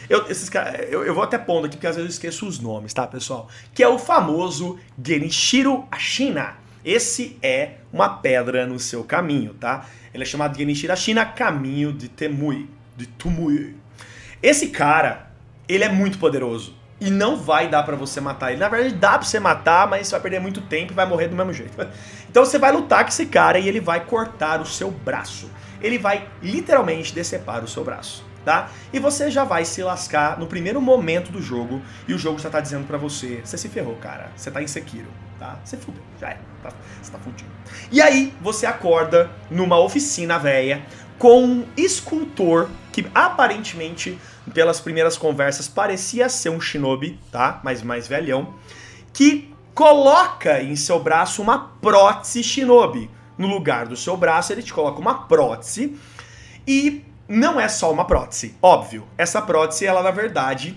[0.09, 0.49] Eu, esses,
[0.89, 3.47] eu, eu vou até pondo aqui porque às vezes eu esqueço os nomes, tá, pessoal?
[3.73, 6.57] Que é o famoso Genichiro Ashina.
[6.83, 9.85] Esse é uma pedra no seu caminho, tá?
[10.13, 12.69] Ele é chamado Genichiro Ashina Caminho de Temui.
[12.95, 13.75] De Tumui.
[14.41, 15.31] Esse cara,
[15.67, 16.75] ele é muito poderoso.
[16.99, 18.59] E não vai dar para você matar ele.
[18.59, 21.27] Na verdade, dá pra você matar, mas você vai perder muito tempo e vai morrer
[21.27, 21.73] do mesmo jeito.
[22.29, 25.47] Então você vai lutar com esse cara e ele vai cortar o seu braço.
[25.83, 28.25] Ele vai literalmente decepar o seu braço.
[28.43, 28.69] Tá?
[28.91, 32.49] E você já vai se lascar no primeiro momento do jogo e o jogo já
[32.49, 35.07] tá dizendo para você, você se ferrou, cara, você tá em Sekiro,
[35.39, 35.57] tá?
[35.63, 36.69] Você fudeu, já é, tá?
[37.01, 37.49] você tá fudido.
[37.89, 40.83] E aí você acorda numa oficina velha
[41.17, 44.19] com um escultor que aparentemente,
[44.53, 47.61] pelas primeiras conversas, parecia ser um shinobi, tá?
[47.63, 48.55] Mas mais velhão,
[49.13, 53.09] que coloca em seu braço uma prótese shinobi.
[53.37, 55.97] No lugar do seu braço, ele te coloca uma prótese
[56.67, 59.07] e não é só uma prótese, óbvio.
[59.17, 60.75] Essa prótese, ela na verdade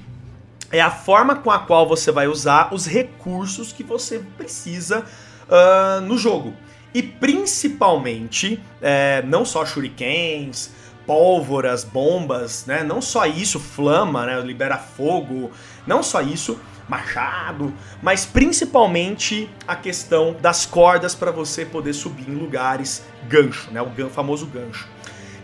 [0.71, 5.05] é a forma com a qual você vai usar os recursos que você precisa
[5.49, 6.55] uh, no jogo.
[6.95, 10.71] E principalmente, é, não só shurikens,
[11.07, 12.83] pólvoras, bombas, né?
[12.83, 14.41] Não só isso, flama, né?
[14.41, 15.51] Libera fogo,
[15.87, 17.73] não só isso, machado,
[18.03, 23.81] mas principalmente a questão das cordas para você poder subir em lugares, gancho, né?
[23.83, 24.89] O famoso gancho.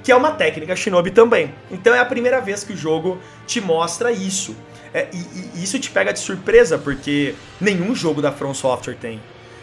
[0.02, 1.54] Que é uma técnica shinobi também.
[1.70, 4.56] Então é a primeira vez que o jogo te mostra isso.
[4.94, 5.16] É, e,
[5.56, 9.20] e, isso te pega de surpresa, porque nenhum jogo da From Software tem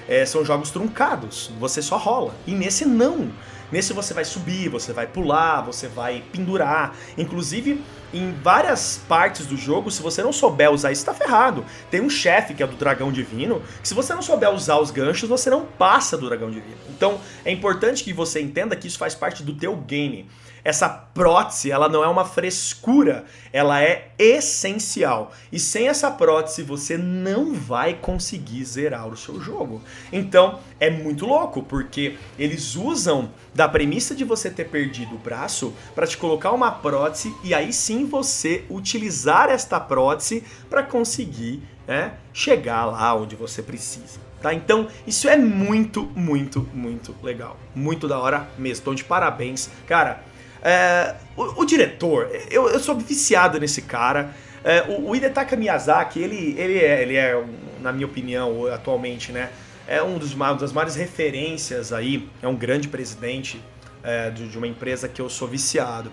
[0.10, 1.52] é, são jogos truncados.
[1.60, 2.34] Você só rola.
[2.48, 3.30] E nesse não.
[3.72, 6.96] Nesse você vai subir, você vai pular, você vai pendurar.
[7.18, 11.64] Inclusive, em várias partes do jogo, se você não souber usar isso, tá ferrado.
[11.92, 14.90] Tem um chefe que é do dragão divino, que se você não souber usar os
[14.90, 16.78] ganchos, você não passa do dragão divino.
[16.90, 20.28] Então, é importante que você entenda que isso faz parte do teu game.
[20.64, 25.32] Essa prótese, ela não é uma frescura, ela é essencial.
[25.52, 29.82] E sem essa prótese, você não vai conseguir zerar o seu jogo.
[30.12, 35.74] Então, é muito louco, porque eles usam da premissa de você ter perdido o braço
[35.96, 42.14] para te colocar uma prótese e aí sim você utilizar esta prótese para conseguir né,
[42.32, 44.20] chegar lá onde você precisa.
[44.42, 44.54] Tá?
[44.54, 47.58] Então, isso é muito, muito, muito legal.
[47.76, 48.84] Muito da hora mesmo.
[48.84, 49.70] Então, de parabéns.
[49.86, 50.24] Cara,
[50.64, 54.34] é, o, o, diretor, eu, eu, sou viciado nesse cara.
[54.64, 57.44] É, o, o Hidetaka Miyazaki, ele, ele, é, ele é,
[57.82, 59.50] na minha opinião, atualmente, né?
[59.88, 63.62] É um dos, uma das maiores referências aí, é um grande presidente
[64.04, 66.12] é, de, de uma empresa que eu sou viciado.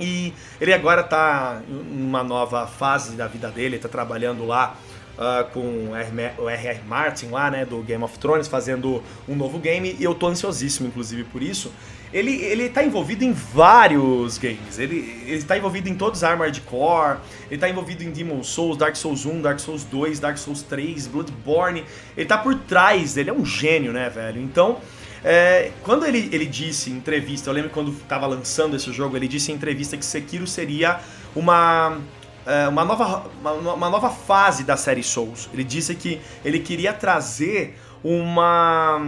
[0.00, 4.76] E ele agora está em uma nova fase da vida dele, está trabalhando lá
[5.18, 5.90] uh, com
[6.38, 6.80] o R.R.
[6.86, 10.88] Martin lá, né, do Game of Thrones, fazendo um novo game, e eu tô ansiosíssimo,
[10.88, 11.72] inclusive, por isso.
[12.12, 14.78] Ele, ele tá envolvido em vários games.
[14.78, 17.18] Ele, ele tá envolvido em todos os Armored Core,
[17.50, 21.06] ele tá envolvido em Demon Souls, Dark Souls 1, Dark Souls 2, Dark Souls 3,
[21.06, 21.84] Bloodborne.
[22.16, 24.40] Ele tá por trás, ele é um gênio, né, velho?
[24.40, 24.78] Então,
[25.24, 29.28] é, quando ele, ele disse em entrevista, eu lembro quando tava lançando esse jogo, ele
[29.28, 31.00] disse em entrevista que Sekiro seria
[31.34, 31.98] uma
[32.46, 35.50] é, uma, nova, uma, uma, nova fase da série Souls.
[35.52, 39.02] Ele disse que ele queria trazer uma,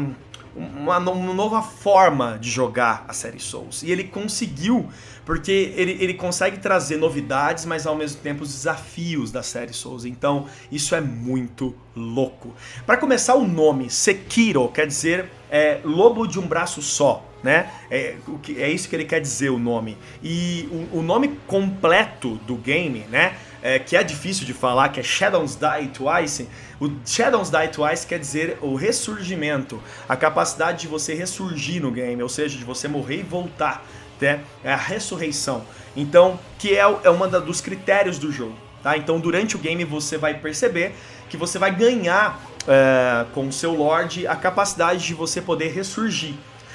[0.54, 3.82] uma, uma nova forma de jogar a série Souls.
[3.82, 4.88] E ele conseguiu,
[5.24, 10.04] porque ele, ele consegue trazer novidades, mas ao mesmo tempo os desafios da série Souls.
[10.04, 12.54] Então, isso é muito louco.
[12.86, 17.70] Para começar, o nome Sekiro quer dizer é, lobo de um braço só né?
[17.90, 18.16] É,
[18.56, 19.96] é isso que ele quer dizer o nome.
[20.22, 23.34] E o, o nome completo do game, né?
[23.62, 26.48] É, que é difícil de falar, que é Shadows Die Twice.
[26.80, 32.22] O Shadows Die Twice quer dizer o ressurgimento, a capacidade de você ressurgir no game,
[32.22, 33.84] ou seja, de você morrer e voltar,
[34.18, 34.40] né?
[34.64, 35.62] É a ressurreição.
[35.94, 38.96] Então, que é, é um dos critérios do jogo, tá?
[38.96, 40.94] Então, durante o game você vai perceber
[41.28, 46.34] que você vai ganhar é, com o seu Lorde a capacidade de você poder ressurgir.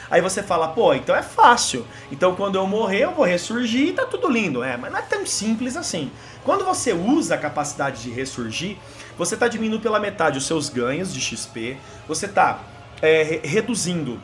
[0.09, 1.85] Aí você fala, pô, então é fácil.
[2.11, 4.63] Então quando eu morrer, eu vou ressurgir e tá tudo lindo.
[4.63, 6.11] É, mas não é tão simples assim.
[6.43, 8.77] Quando você usa a capacidade de ressurgir,
[9.17, 12.59] você tá diminuindo pela metade os seus ganhos de XP, você tá
[13.01, 14.19] é, reduzindo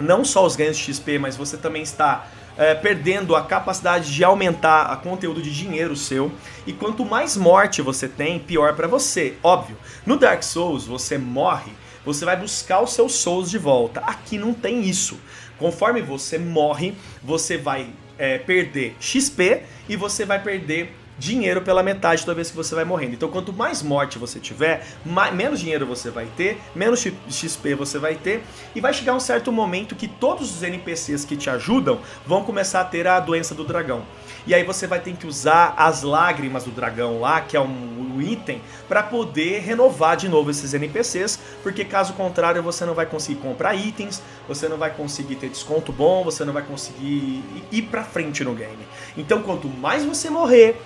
[0.00, 4.24] não só os ganhos de XP, mas você também está é, perdendo a capacidade de
[4.24, 6.32] aumentar a conteúdo de dinheiro seu.
[6.66, 9.36] E quanto mais morte você tem, pior para você.
[9.42, 11.72] Óbvio, no Dark Souls você morre
[12.04, 14.00] você vai buscar os seus souls de volta.
[14.00, 15.18] Aqui não tem isso.
[15.58, 17.88] Conforme você morre, você vai
[18.18, 22.84] é, perder XP e você vai perder dinheiro pela metade toda vez que você vai
[22.84, 23.14] morrendo.
[23.14, 27.98] Então, quanto mais morte você tiver, mais, menos dinheiro você vai ter, menos XP você
[27.98, 28.42] vai ter,
[28.74, 32.80] e vai chegar um certo momento que todos os NPCs que te ajudam vão começar
[32.80, 34.04] a ter a doença do dragão.
[34.46, 38.20] E aí você vai ter que usar as lágrimas do dragão lá, que é um,
[38.20, 43.40] item, para poder renovar de novo esses NPCs, porque caso contrário você não vai conseguir
[43.40, 48.04] comprar itens, você não vai conseguir ter desconto bom, você não vai conseguir ir pra
[48.04, 48.86] frente no game.
[49.16, 50.80] Então, quanto mais você morrer,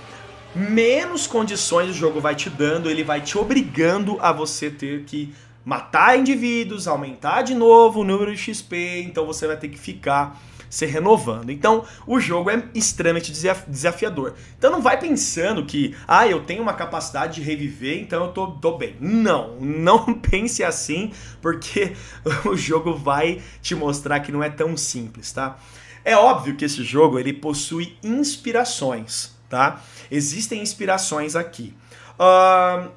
[0.54, 5.34] menos condições o jogo vai te dando, ele vai te obrigando a você ter que
[5.64, 10.40] matar indivíduos, aumentar de novo o número de XP, então você vai ter que ficar
[10.70, 11.50] se renovando.
[11.50, 13.32] Então, o jogo é extremamente
[13.66, 14.34] desafiador.
[14.58, 18.46] Então, não vai pensando que, ah, eu tenho uma capacidade de reviver, então eu tô,
[18.52, 18.96] tô bem.
[19.00, 21.92] Não, não pense assim, porque
[22.44, 25.58] o jogo vai te mostrar que não é tão simples, tá?
[26.04, 29.82] É óbvio que esse jogo ele possui inspirações, tá?
[30.10, 31.74] Existem inspirações aqui.
[32.14, 32.90] Uh,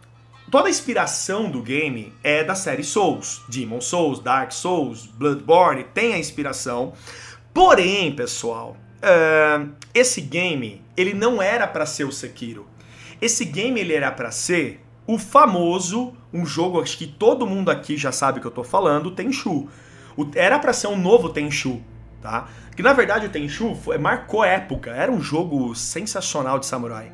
[0.49, 3.41] toda a inspiração do game é da série Souls.
[3.49, 6.93] Demon Souls, Dark Souls, Bloodborne tem a inspiração.
[7.53, 12.67] Porém, pessoal, uh, esse game ele não era para ser o Sekiro.
[13.21, 17.97] Esse game ele era para ser o famoso, um jogo acho que todo mundo aqui
[17.97, 19.67] já sabe que eu tô falando, Tenchu.
[20.15, 21.81] O, era para ser um novo Tenchu,
[22.21, 22.47] tá?
[22.75, 27.11] Que na verdade o Tenchu marcou época, era um jogo sensacional de samurai.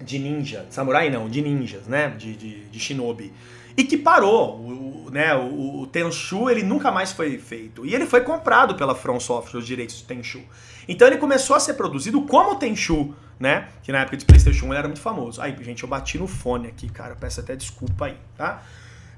[0.00, 2.10] De ninja, samurai não, de ninjas, né?
[2.10, 3.32] De, de, de shinobi
[3.76, 4.56] e que parou.
[4.56, 7.84] O, né, o, o, Tenchu ele nunca mais foi feito.
[7.84, 10.42] E ele foi comprado pela From Software, os direitos do Tenchu.
[10.88, 13.68] Então ele começou a ser produzido como Tenchu, né?
[13.82, 15.40] Que na época de PlayStation 1 ele era muito famoso.
[15.42, 17.14] Aí, gente, eu bati no fone aqui, cara.
[17.14, 18.62] Peço até desculpa aí, tá?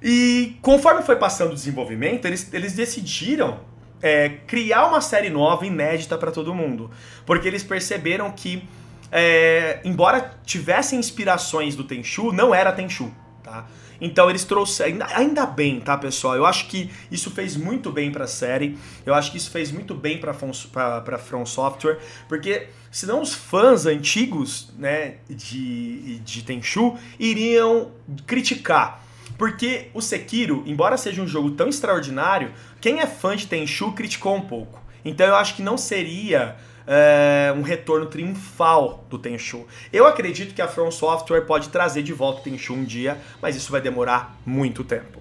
[0.02, 3.60] E conforme foi passando o desenvolvimento, eles, eles decidiram
[4.02, 6.90] é, criar uma série nova, inédita para todo mundo.
[7.26, 8.62] Porque eles perceberam que,
[9.10, 13.66] é, embora tivessem inspirações do Tenchu, não era Tenchu, tá?
[14.00, 15.04] Então eles trouxeram.
[15.14, 16.36] Ainda, bem, tá, pessoal?
[16.36, 18.78] Eu acho que isso fez muito bem pra série.
[19.04, 20.34] Eu acho que isso fez muito bem pra,
[20.72, 21.98] pra, pra From Software.
[22.28, 27.90] Porque senão os fãs antigos, né, de, de Tenchu iriam
[28.26, 29.04] criticar.
[29.38, 34.34] Porque o Sekiro, embora seja um jogo tão extraordinário, quem é fã de Tenchu criticou
[34.34, 34.82] um pouco.
[35.04, 39.64] Então eu acho que não seria é, um retorno triunfal do Tenchu.
[39.92, 43.54] Eu acredito que a From Software pode trazer de volta o Tenchu um dia, mas
[43.54, 45.20] isso vai demorar muito tempo.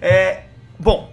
[0.00, 0.44] É,
[0.78, 1.12] bom,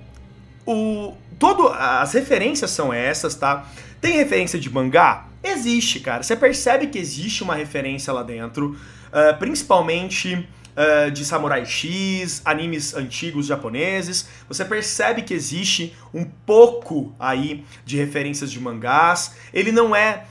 [0.66, 3.68] o, todo, as referências são essas, tá?
[4.00, 5.28] Tem referência de mangá?
[5.44, 6.24] Existe, cara.
[6.24, 12.94] Você percebe que existe uma referência lá dentro, uh, principalmente uh, de Samurai X, animes
[12.94, 14.28] antigos japoneses.
[14.48, 19.36] Você percebe que existe um pouco aí de referências de mangás.
[19.54, 20.26] Ele não é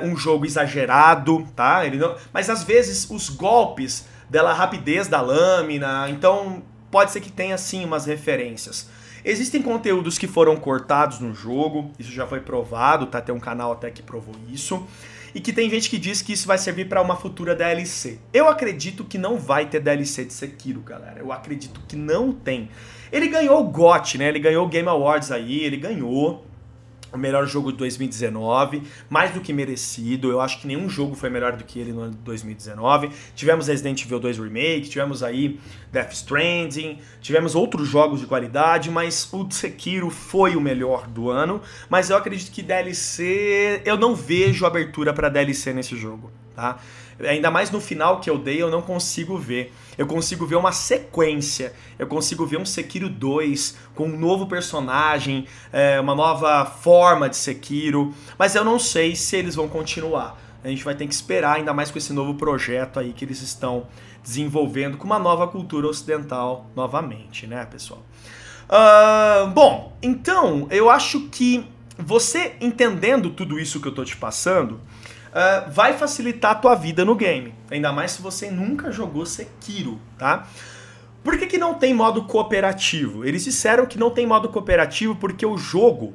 [0.00, 1.86] uh, um jogo exagerado, tá?
[1.86, 2.16] Ele não...
[2.32, 7.84] Mas às vezes os golpes dela rapidez da lâmina, então pode ser que tenha sim
[7.84, 8.88] umas referências.
[9.24, 13.22] Existem conteúdos que foram cortados no jogo, isso já foi provado, tá?
[13.22, 14.86] Tem um canal até que provou isso
[15.34, 18.18] e que tem gente que diz que isso vai servir para uma futura DLC.
[18.32, 21.18] Eu acredito que não vai ter DLC de Sekiro, galera.
[21.18, 22.70] Eu acredito que não tem.
[23.10, 24.28] Ele ganhou o GOT, né?
[24.28, 26.46] Ele ganhou o Game Awards aí, ele ganhou
[27.14, 30.30] o melhor jogo de 2019, mais do que merecido.
[30.30, 33.10] Eu acho que nenhum jogo foi melhor do que ele no ano de 2019.
[33.34, 35.58] Tivemos Resident Evil 2 Remake, tivemos aí
[35.92, 41.60] Death Stranding, tivemos outros jogos de qualidade, mas o Sekiro foi o melhor do ano.
[41.88, 46.78] Mas eu acredito que DLC, eu não vejo abertura para DLC nesse jogo, tá?
[47.20, 49.72] Ainda mais no final que eu dei, eu não consigo ver.
[49.96, 51.72] Eu consigo ver uma sequência.
[51.98, 57.36] Eu consigo ver um Sekiro 2 com um novo personagem, é, uma nova forma de
[57.36, 58.14] Sekiro.
[58.38, 60.40] Mas eu não sei se eles vão continuar.
[60.62, 63.42] A gente vai ter que esperar, ainda mais com esse novo projeto aí que eles
[63.42, 63.86] estão
[64.22, 68.02] desenvolvendo com uma nova cultura ocidental novamente, né, pessoal?
[68.64, 71.66] Uh, bom, então eu acho que
[71.98, 74.80] você entendendo tudo isso que eu tô te passando,
[75.34, 77.52] uh, vai facilitar a tua vida no game.
[77.70, 80.46] Ainda mais se você nunca jogou Sekiro, tá?
[81.22, 83.24] Por que, que não tem modo cooperativo?
[83.24, 86.12] Eles disseram que não tem modo cooperativo porque o jogo,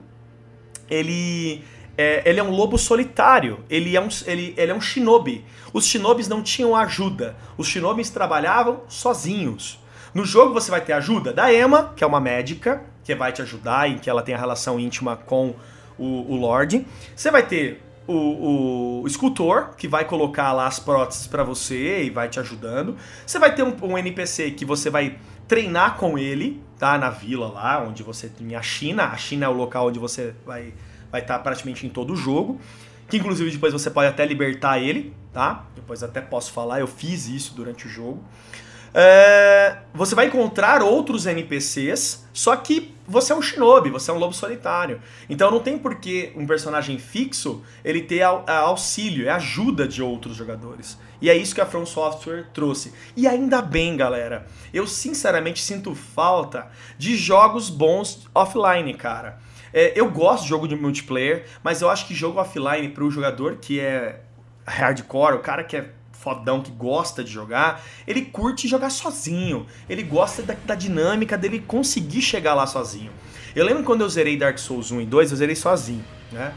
[0.89, 1.63] ele
[1.97, 5.43] é, ele é um lobo solitário, ele é um, ele, ele é um shinobi.
[5.73, 9.79] Os shinobis não tinham ajuda, os shinobis trabalhavam sozinhos.
[10.13, 13.41] No jogo você vai ter ajuda da Emma, que é uma médica, que vai te
[13.41, 15.55] ajudar e que ela tem a relação íntima com
[15.97, 16.85] o, o Lorde.
[17.15, 17.81] Você vai ter
[18.11, 22.95] o, o, escultor, que vai colocar lá as próteses para você e vai te ajudando.
[23.25, 26.97] Você vai ter um, um, NPC que você vai treinar com ele, tá?
[26.97, 29.05] Na vila lá, onde você tem a China.
[29.05, 30.73] A China é o local onde você vai
[31.11, 32.59] vai estar tá praticamente em todo o jogo.
[33.07, 35.65] que inclusive depois você pode até libertar ele, tá?
[35.75, 38.23] Depois até posso falar, eu fiz isso durante o jogo.
[38.93, 44.17] É, você vai encontrar outros NPCs, só que você é um shinobi, você é um
[44.17, 45.01] lobo solitário.
[45.29, 50.35] Então não tem por que um personagem fixo ele ter auxílio, é ajuda de outros
[50.35, 50.97] jogadores.
[51.21, 52.93] E é isso que a From Software trouxe.
[53.15, 54.47] E ainda bem, galera.
[54.73, 59.39] Eu sinceramente sinto falta de jogos bons offline, cara.
[59.73, 63.11] É, eu gosto de jogo de multiplayer, mas eu acho que jogo offline para o
[63.11, 64.21] jogador que é
[64.65, 65.89] hardcore, o cara que é
[66.29, 69.65] fodão que gosta de jogar, ele curte jogar sozinho.
[69.89, 73.11] Ele gosta da, da, dinâmica dele conseguir chegar lá sozinho.
[73.55, 76.53] Eu lembro quando eu zerei Dark Souls 1 e 2, eu zerei sozinho, né?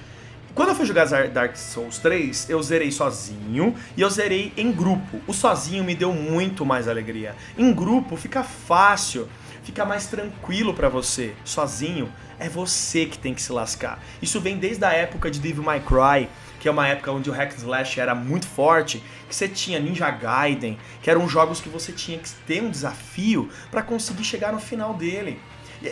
[0.55, 5.19] Quando eu fui jogar Dark Souls 3, eu zerei sozinho e eu zerei em grupo.
[5.27, 7.35] O sozinho me deu muito mais alegria.
[7.57, 9.27] Em grupo fica fácil,
[9.63, 11.33] fica mais tranquilo para você.
[11.43, 13.99] Sozinho é você que tem que se lascar.
[14.21, 16.29] Isso vem desde a época de Devil May Cry,
[16.63, 20.09] que é uma época onde o hack slash era muito forte, que você tinha Ninja
[20.09, 24.61] Gaiden, que eram jogos que você tinha que ter um desafio para conseguir chegar no
[24.61, 25.41] final dele.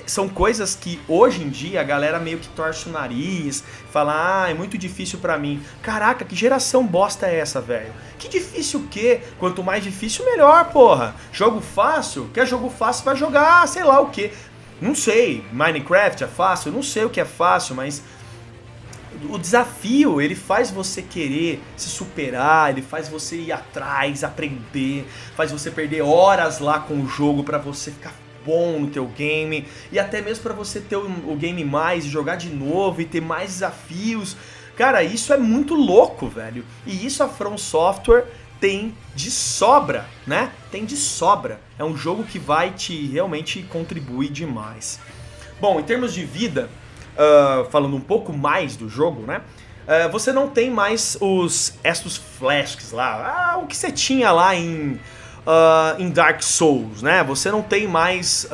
[0.07, 4.49] São coisas que hoje em dia a galera meio que torce o nariz, fala: "Ah,
[4.49, 5.61] é muito difícil para mim".
[5.83, 7.93] Caraca, que geração bosta é essa, velho?
[8.17, 9.23] Que difícil o quê?
[9.41, 11.17] Quanto mais difícil, melhor, porra.
[11.33, 12.31] Jogo fácil?
[12.33, 14.31] Quer jogo fácil, vai jogar, sei lá o quê.
[14.81, 16.71] Não sei, Minecraft é fácil?
[16.71, 18.01] Não sei o que é fácil, mas
[19.29, 25.51] o desafio, ele faz você querer se superar, ele faz você ir atrás, aprender, faz
[25.51, 29.99] você perder horas lá com o jogo para você ficar bom no teu game e
[29.99, 34.37] até mesmo para você ter o, game mais, jogar de novo e ter mais desafios.
[34.77, 36.65] Cara, isso é muito louco, velho.
[36.87, 38.27] E isso a From Software
[38.59, 40.53] tem de sobra, né?
[40.71, 41.61] Tem de sobra.
[41.79, 44.99] É um jogo que vai te realmente contribuir demais.
[45.61, 46.71] Bom, em termos de vida,
[47.17, 49.41] uh, falando um pouco mais do jogo, né?
[49.87, 54.55] Uh, você não tem mais os estos flasks lá, ah, o que você tinha lá
[54.55, 57.25] em, uh, em Dark Souls, né?
[57.25, 58.47] Você não tem mais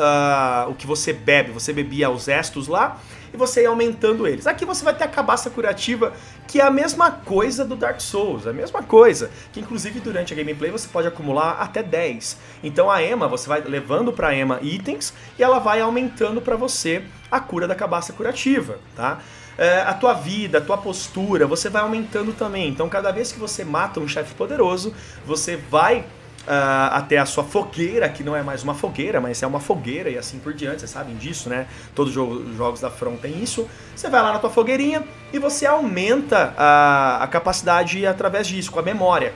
[0.69, 2.99] o que você bebe, você bebia os estos lá
[3.37, 4.47] e você ia aumentando eles.
[4.47, 6.13] Aqui você vai ter a cabaça curativa,
[6.49, 10.37] que é a mesma coisa do Dark Souls, a mesma coisa, que inclusive durante a
[10.37, 12.39] gameplay você pode acumular até 10.
[12.65, 17.05] Então a Ema, você vai levando para Ema itens e ela vai aumentando para você
[17.31, 19.21] a cura da cabaça curativa, tá?
[19.59, 22.69] É, a tua vida, a tua postura, você vai aumentando também.
[22.69, 26.05] Então, cada vez que você mata um chefe poderoso, você vai
[26.47, 30.09] uh, até a sua fogueira, que não é mais uma fogueira, mas é uma fogueira
[30.09, 31.67] e assim por diante, vocês sabem disso, né?
[31.95, 33.69] Todos os jogos da From tem isso.
[33.95, 38.79] Você vai lá na tua fogueirinha e você aumenta a, a capacidade através disso, com
[38.79, 39.35] a memória.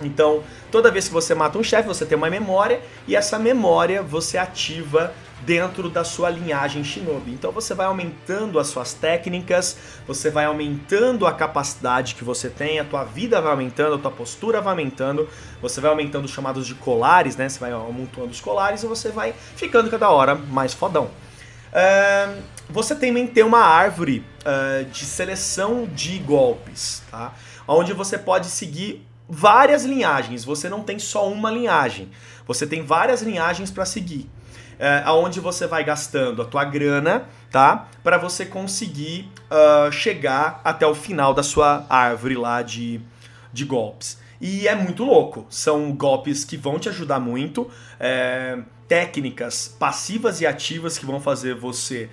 [0.00, 4.02] Então, toda vez que você mata um chefe, você tem uma memória e essa memória
[4.02, 5.12] você ativa
[5.44, 7.32] dentro da sua linhagem Shinobi.
[7.32, 9.76] Então você vai aumentando as suas técnicas,
[10.06, 14.10] você vai aumentando a capacidade que você tem, a tua vida vai aumentando, a tua
[14.10, 15.28] postura vai aumentando,
[15.60, 17.48] você vai aumentando os chamados de colares, né?
[17.48, 21.10] Você vai aumentando os colares e você vai ficando cada hora mais fodão.
[21.72, 27.32] Uh, você também tem uma árvore uh, de seleção de golpes, tá?
[27.66, 30.44] Onde você pode seguir várias linhagens.
[30.44, 32.10] Você não tem só uma linhagem.
[32.46, 34.28] Você tem várias linhagens para seguir
[34.78, 37.88] é, aonde você vai gastando a tua grana, tá?
[38.02, 43.00] Para você conseguir uh, chegar até o final da sua árvore lá de,
[43.52, 44.20] de golpes.
[44.40, 45.46] E é muito louco.
[45.48, 47.70] São golpes que vão te ajudar muito.
[48.00, 48.58] É,
[48.88, 52.10] técnicas passivas e ativas que vão fazer você.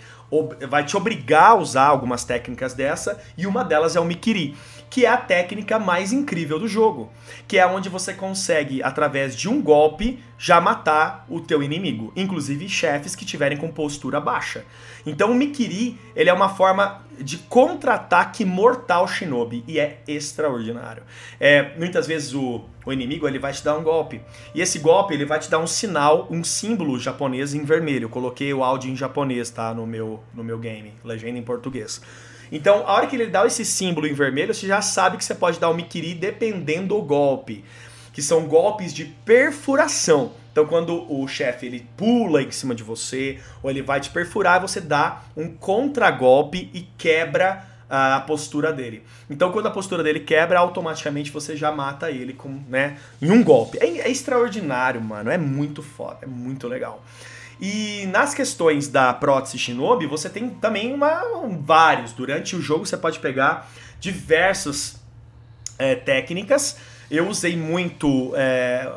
[0.69, 3.19] Vai te obrigar a usar algumas técnicas dessa.
[3.35, 4.55] E uma delas é o Mikiri
[4.89, 7.11] que é a técnica mais incrível do jogo,
[7.47, 12.67] que é onde você consegue, através de um golpe, já matar o teu inimigo, inclusive
[12.67, 14.65] chefes que tiverem com postura baixa.
[15.05, 21.03] Então o Mikiri, ele é uma forma de contra-ataque mortal shinobi e é extraordinário.
[21.39, 24.21] É, muitas vezes o, o inimigo ele vai te dar um golpe
[24.55, 28.05] e esse golpe ele vai te dar um sinal, um símbolo japonês em vermelho.
[28.05, 32.01] Eu coloquei o áudio em japonês, tá, no meu no meu game, legenda em português.
[32.51, 35.35] Então, a hora que ele dá esse símbolo em vermelho, você já sabe que você
[35.35, 37.63] pode dar o Mikiri dependendo do golpe.
[38.13, 40.33] Que são golpes de perfuração.
[40.51, 44.59] Então, quando o chefe ele pula em cima de você, ou ele vai te perfurar,
[44.59, 49.03] você dá um contragolpe e quebra a postura dele.
[49.29, 53.43] Então, quando a postura dele quebra, automaticamente você já mata ele com, né, em um
[53.43, 53.79] golpe.
[53.81, 55.31] É, é extraordinário, mano.
[55.31, 57.03] É muito foda, é muito legal.
[57.59, 61.21] E nas questões da prótese Shinobi, você tem também uma,
[61.61, 62.13] vários.
[62.13, 64.99] Durante o jogo você pode pegar diversas
[65.77, 66.77] é, técnicas.
[67.11, 68.89] Eu usei muito é,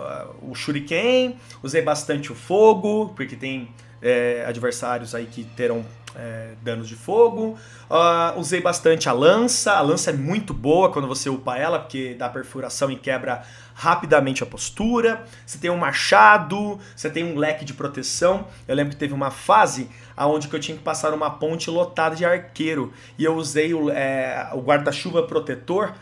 [0.42, 3.68] o Shuriken, usei bastante o fogo, porque tem
[4.02, 5.84] é, adversários aí que terão
[6.14, 7.58] é, danos de fogo.
[7.90, 9.72] Uh, usei bastante a lança.
[9.72, 13.42] A lança é muito boa quando você upa ela, porque dá perfuração e quebra
[13.74, 15.24] rapidamente a postura.
[15.46, 18.46] Você tem um machado, você tem um leque de proteção.
[18.66, 22.24] Eu lembro que teve uma fase onde eu tinha que passar uma ponte lotada de
[22.24, 22.92] arqueiro.
[23.18, 25.92] E eu usei o, é, o guarda-chuva protetor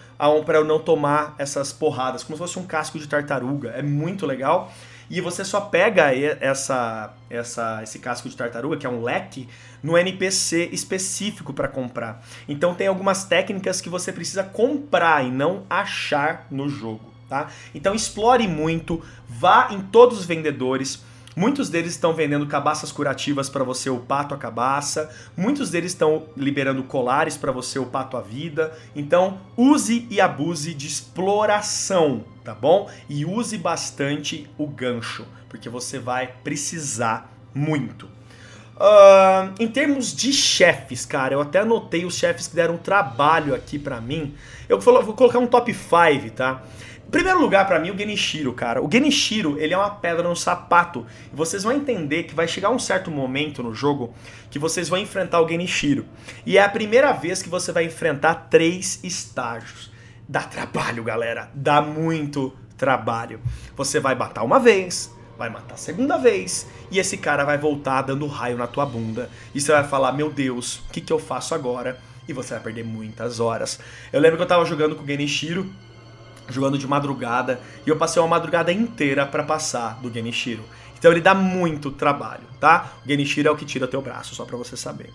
[0.44, 3.70] para eu não tomar essas porradas, como se fosse um casco de tartaruga.
[3.70, 4.70] É muito legal.
[5.10, 9.48] E você só pega essa, essa, esse casco de tartaruga, que é um leque,
[9.82, 12.22] no NPC específico para comprar.
[12.48, 17.09] Então tem algumas técnicas que você precisa comprar e não achar no jogo.
[17.30, 17.48] Tá?
[17.72, 21.02] Então explore muito, vá em todos os vendedores,
[21.36, 25.08] Muitos deles estão vendendo cabaças curativas para você upar tua cabaça.
[25.36, 28.76] Muitos deles estão liberando colares para você upar tua vida.
[28.96, 32.90] Então, use e abuse de exploração, tá bom?
[33.08, 38.06] E use bastante o gancho, porque você vai precisar muito.
[38.80, 43.78] Uh, em termos de chefes, cara, eu até anotei os chefes que deram trabalho aqui
[43.78, 44.34] para mim.
[44.68, 46.62] Eu vou colocar um top 5, tá?
[47.10, 48.82] Primeiro lugar, para mim, o Genichiro, cara.
[48.82, 51.06] O Genichiro, ele é uma pedra no sapato.
[51.32, 54.14] E vocês vão entender que vai chegar um certo momento no jogo
[54.50, 56.06] que vocês vão enfrentar o Genichiro.
[56.44, 59.90] E é a primeira vez que você vai enfrentar três estágios.
[60.28, 61.50] Dá trabalho, galera.
[61.54, 63.40] Dá muito trabalho.
[63.76, 68.02] Você vai matar uma vez, vai matar a segunda vez, e esse cara vai voltar
[68.02, 69.28] dando raio na tua bunda.
[69.54, 71.98] E você vai falar, meu Deus, o que, que eu faço agora?
[72.28, 73.80] E você vai perder muitas horas.
[74.12, 75.70] Eu lembro que eu tava jogando com o Genichiro
[76.50, 80.64] jogando de madrugada, e eu passei uma madrugada inteira para passar do Genichiro.
[80.98, 82.92] Então ele dá muito trabalho, tá?
[83.04, 85.10] O Genichiro é o que tira teu braço, só para você saber.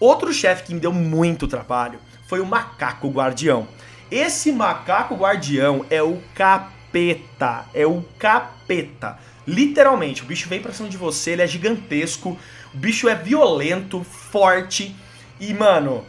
[0.00, 3.66] Outro chefe que me deu muito trabalho foi o Macaco Guardião.
[4.10, 9.18] Esse Macaco Guardião é o capeta, é o capeta.
[9.46, 12.36] Literalmente, o bicho vem pra cima de você, ele é gigantesco,
[12.74, 14.94] o bicho é violento, forte,
[15.40, 16.04] e mano,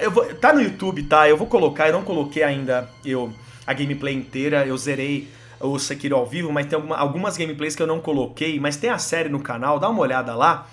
[0.00, 1.28] eu vou, tá no YouTube, tá?
[1.28, 3.32] Eu vou colocar, eu não coloquei ainda, eu
[3.68, 4.66] a gameplay inteira.
[4.66, 5.28] Eu zerei
[5.60, 8.58] o Sekiro ao vivo, mas tem alguma, algumas gameplays que eu não coloquei.
[8.58, 10.66] Mas tem a série no canal, dá uma olhada lá.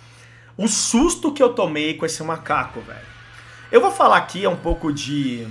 [0.57, 3.15] O susto que eu tomei com esse macaco, velho.
[3.69, 5.45] Eu vou falar aqui é um pouco de.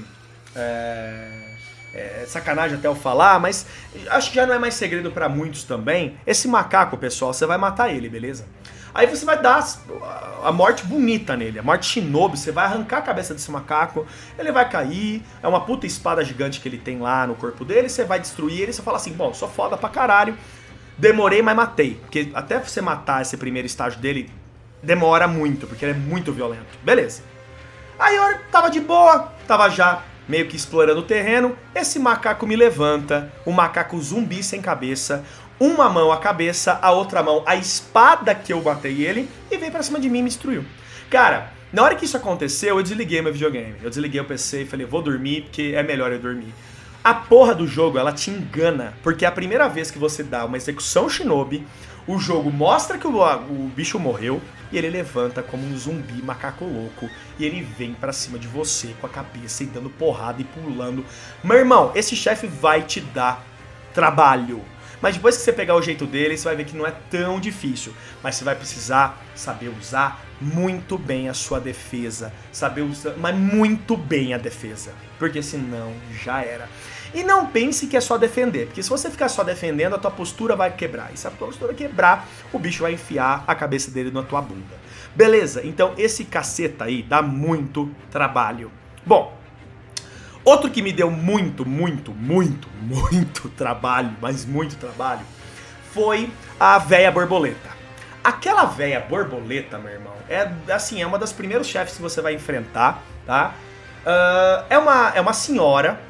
[0.57, 1.55] É,
[1.93, 3.67] é, sacanagem até eu falar, mas
[4.09, 6.17] acho que já não é mais segredo para muitos também.
[6.27, 8.47] Esse macaco, pessoal, você vai matar ele, beleza?
[8.95, 9.67] Aí você vai dar
[10.45, 14.07] a morte bonita nele, a morte shinobi, você vai arrancar a cabeça desse macaco,
[14.39, 17.89] ele vai cair, é uma puta espada gigante que ele tem lá no corpo dele,
[17.89, 20.37] você vai destruir ele, você fala assim, bom, sou foda pra caralho,
[20.97, 21.95] demorei, mas matei.
[22.03, 24.31] Porque até você matar esse primeiro estágio dele,
[24.81, 26.79] demora muito, porque ele é muito violento.
[26.85, 27.23] Beleza.
[27.99, 32.57] Aí eu tava de boa, tava já meio que explorando o terreno, esse macaco me
[32.57, 35.25] levanta, um macaco zumbi sem cabeça,
[35.59, 39.73] uma mão a cabeça, a outra mão a espada que eu matei ele e veio
[39.73, 40.65] pra cima de mim e me destruiu.
[41.11, 43.75] Cara, na hora que isso aconteceu, eu desliguei meu videogame.
[43.83, 46.53] Eu desliguei o PC e falei, vou dormir porque é melhor eu dormir.
[47.03, 50.45] A porra do jogo, ela te engana, porque é a primeira vez que você dá
[50.45, 51.67] uma execução shinobi,
[52.07, 54.41] o jogo mostra que o, o bicho morreu
[54.71, 58.95] e ele levanta como um zumbi macaco louco e ele vem para cima de você
[59.01, 61.05] com a cabeça e dando porrada e pulando.
[61.43, 63.45] Meu irmão, esse chefe vai te dar
[63.93, 64.63] trabalho.
[65.01, 67.39] Mas depois que você pegar o jeito dele, você vai ver que não é tão
[67.41, 67.93] difícil.
[68.23, 72.33] Mas você vai precisar saber usar muito bem a sua defesa.
[72.53, 74.93] Saber usar, mas muito bem a defesa.
[75.19, 75.93] Porque senão
[76.23, 76.69] já era.
[77.15, 80.11] E não pense que é só defender, porque se você ficar só defendendo, a tua
[80.11, 81.13] postura vai quebrar.
[81.15, 84.43] E se a tua postura quebrar, o bicho vai enfiar a cabeça dele na tua
[84.43, 84.75] bunda.
[85.15, 85.65] Beleza?
[85.65, 88.71] Então esse caceta aí dá muito trabalho.
[89.07, 89.39] Bom,
[90.45, 95.23] Outro que me deu muito, muito, muito, muito trabalho, mas muito trabalho,
[95.93, 96.31] foi
[96.61, 97.73] a véia borboleta.
[98.23, 102.35] Aquela véia borboleta, meu irmão, é assim, é uma das primeiros chefes que você vai
[102.35, 103.55] enfrentar, tá?
[104.03, 106.01] Uh, é, uma, é uma senhora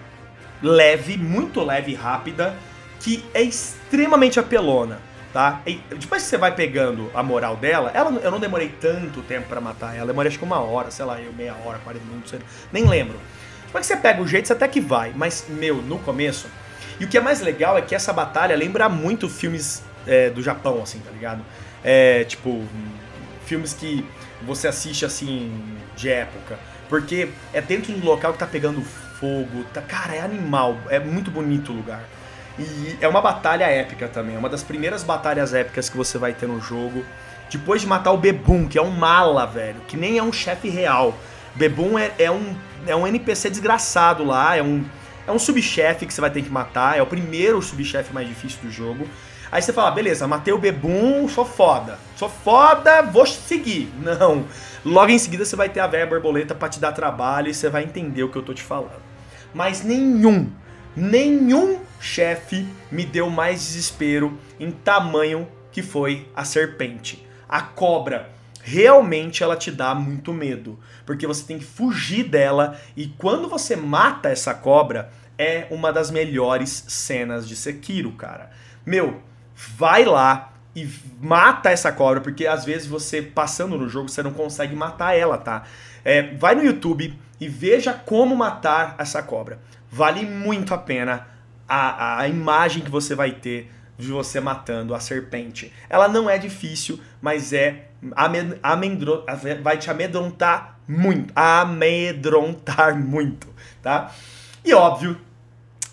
[0.63, 2.55] leve, muito leve e rápida,
[3.01, 4.99] que é extremamente apelona,
[5.33, 5.61] tá?
[5.67, 9.49] E depois que você vai pegando a moral dela, ela, eu não demorei tanto tempo
[9.49, 12.35] para matar ela, demorei acho que uma hora, sei lá, eu meia hora, 40 minutos,
[12.73, 13.19] nem lembro.
[13.75, 16.47] Como é você pega o jeito, você até que vai, mas, meu, no começo.
[17.01, 20.41] E o que é mais legal é que essa batalha lembra muito filmes é, do
[20.41, 21.45] Japão, assim, tá ligado?
[21.83, 22.65] É, tipo,
[23.45, 24.07] filmes que
[24.43, 25.53] você assiste, assim,
[25.97, 26.57] de época.
[26.89, 31.01] Porque é dentro de um local que tá pegando fogo, tá, cara, é animal, é
[31.01, 32.05] muito bonito o lugar.
[32.57, 36.33] E é uma batalha épica também, é uma das primeiras batalhas épicas que você vai
[36.33, 37.05] ter no jogo.
[37.51, 40.69] Depois de matar o Bebum, que é um mala, velho, que nem é um chefe
[40.69, 41.13] real.
[41.57, 42.55] Bebum é, é, um,
[42.87, 44.85] é um NPC desgraçado lá, é um,
[45.27, 48.61] é um subchefe que você vai ter que matar, é o primeiro subchefe mais difícil
[48.63, 49.07] do jogo.
[49.51, 51.99] Aí você fala, beleza, matei o Bebum, sou foda.
[52.17, 53.89] Sou foda, vou seguir.
[54.01, 54.45] Não.
[54.85, 57.69] Logo em seguida você vai ter a velha borboleta para te dar trabalho e você
[57.69, 59.03] vai entender o que eu tô te falando.
[59.55, 60.51] Mas nenhum,
[60.97, 67.25] nenhum chefe me deu mais desespero em tamanho que foi a serpente.
[67.49, 68.31] A cobra
[68.67, 73.77] realmente ela te dá muito medo, porque você tem que fugir dela e quando você
[73.77, 78.51] mata essa cobra é uma das melhores cenas de Sekiro, cara.
[78.87, 79.21] Meu,
[79.77, 80.89] vai lá e
[81.21, 85.37] mata essa cobra, porque às vezes você passando no jogo você não consegue matar ela,
[85.37, 85.65] tá?
[86.03, 89.61] É, vai no YouTube e veja como matar essa cobra.
[89.91, 91.29] Vale muito a pena
[91.69, 95.73] a, a imagem que você vai ter de você matando a serpente.
[95.89, 97.89] Ela não é difícil, mas é
[98.63, 99.25] amedro,
[99.63, 103.49] vai te amedrontar muito, amedrontar muito,
[103.83, 104.13] tá?
[104.65, 105.19] E óbvio,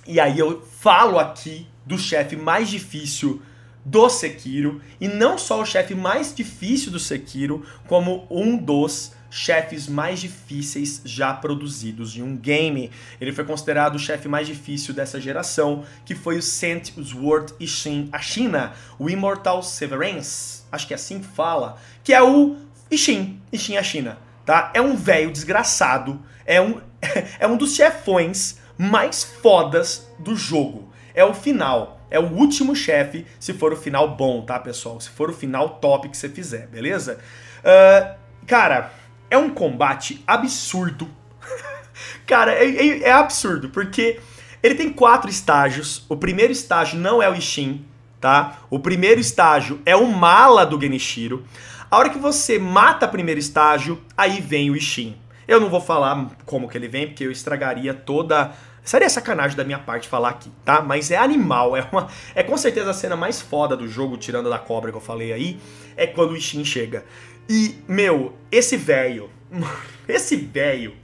[0.05, 3.41] e aí eu falo aqui do chefe mais difícil
[3.83, 9.87] do Sekiro, e não só o chefe mais difícil do Sekiro, como um dos chefes
[9.87, 12.91] mais difíceis já produzidos em um game.
[13.19, 18.09] Ele foi considerado o chefe mais difícil dessa geração, que foi o Saint Sword Ishin
[18.11, 22.57] Ashina, o Immortal Severance, acho que é assim que fala, que é o
[22.91, 24.69] Ishin, Ishin Ashina, tá?
[24.73, 26.81] É um velho desgraçado, é um,
[27.39, 30.91] é um dos chefões mais fodas do jogo.
[31.13, 31.99] É o final.
[32.09, 34.99] É o último chefe, se for o final bom, tá, pessoal?
[34.99, 37.17] Se for o final top que você fizer, beleza?
[37.59, 38.15] Uh,
[38.45, 38.91] cara,
[39.31, 41.07] é um combate absurdo.
[42.27, 44.19] Cara, é, é, é, absurdo, porque
[44.61, 46.05] ele tem quatro estágios.
[46.09, 47.85] O primeiro estágio não é o Ishin,
[48.19, 48.59] tá?
[48.69, 51.45] O primeiro estágio é o Mala do Genichiro.
[51.89, 55.15] A hora que você mata o primeiro estágio, aí vem o Ishin.
[55.47, 58.51] Eu não vou falar como que ele vem, porque eu estragaria toda.
[58.83, 60.81] Seria sacanagem da minha parte falar aqui, tá?
[60.81, 62.07] Mas é animal, é uma.
[62.33, 65.31] É com certeza a cena mais foda do jogo, tirando da cobra que eu falei
[65.31, 65.59] aí,
[65.95, 67.05] é quando o Ishin chega.
[67.49, 69.29] E, meu, esse velho,
[70.07, 70.95] esse velho,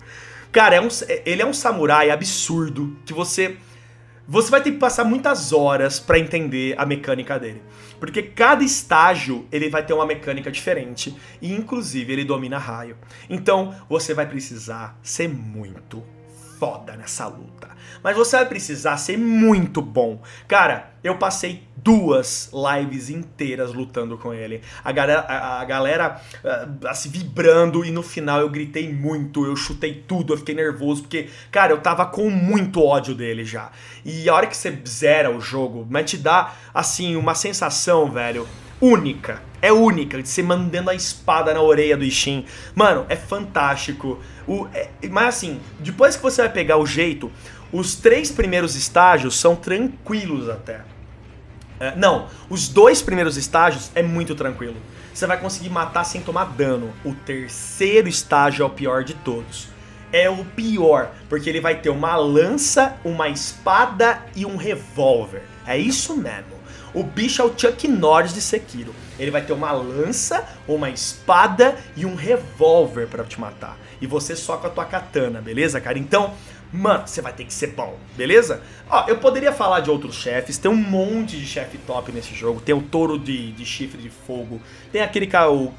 [0.51, 0.87] cara, é um,
[1.25, 3.57] ele é um samurai absurdo que você
[4.29, 7.61] você vai ter que passar muitas horas para entender a mecânica dele.
[7.97, 12.97] Porque cada estágio ele vai ter uma mecânica diferente e inclusive ele domina raio.
[13.29, 16.03] Então, você vai precisar ser muito
[16.57, 17.67] foda nessa luta.
[18.03, 20.21] Mas você vai precisar ser muito bom.
[20.47, 24.61] Cara, eu passei duas lives inteiras lutando com ele.
[24.83, 29.55] A galera, a, a galera uh, assim, vibrando e no final eu gritei muito, eu
[29.55, 33.71] chutei tudo, eu fiquei nervoso porque, cara, eu tava com muito ódio dele já.
[34.03, 38.47] E a hora que você zera o jogo, mas te dá, assim, uma sensação, velho,
[38.81, 39.41] única.
[39.61, 42.45] É única, de você mandando a espada na orelha do Ishin.
[42.75, 44.19] Mano, é fantástico.
[44.47, 47.31] O, é, mas assim, depois que você vai pegar o jeito,
[47.71, 50.81] os três primeiros estágios são tranquilos até.
[51.79, 54.77] É, não, os dois primeiros estágios é muito tranquilo.
[55.13, 56.93] Você vai conseguir matar sem tomar dano.
[57.03, 59.67] O terceiro estágio é o pior de todos.
[60.11, 65.43] É o pior, porque ele vai ter uma lança, uma espada e um revólver.
[65.65, 66.56] É isso mesmo.
[66.93, 68.93] O bicho é o Chuck Norris de Sekiro.
[69.19, 73.77] Ele vai ter uma lança, uma espada e um revólver para te matar.
[74.01, 75.97] E você só com a tua katana, beleza, cara?
[75.97, 76.33] Então,
[76.71, 78.61] mano, você vai ter que ser bom, beleza?
[78.89, 82.61] Ó, eu poderia falar de outros chefes, tem um monte de chefe top nesse jogo.
[82.61, 84.61] Tem o touro de, de chifre de fogo,
[84.91, 85.27] tem aquele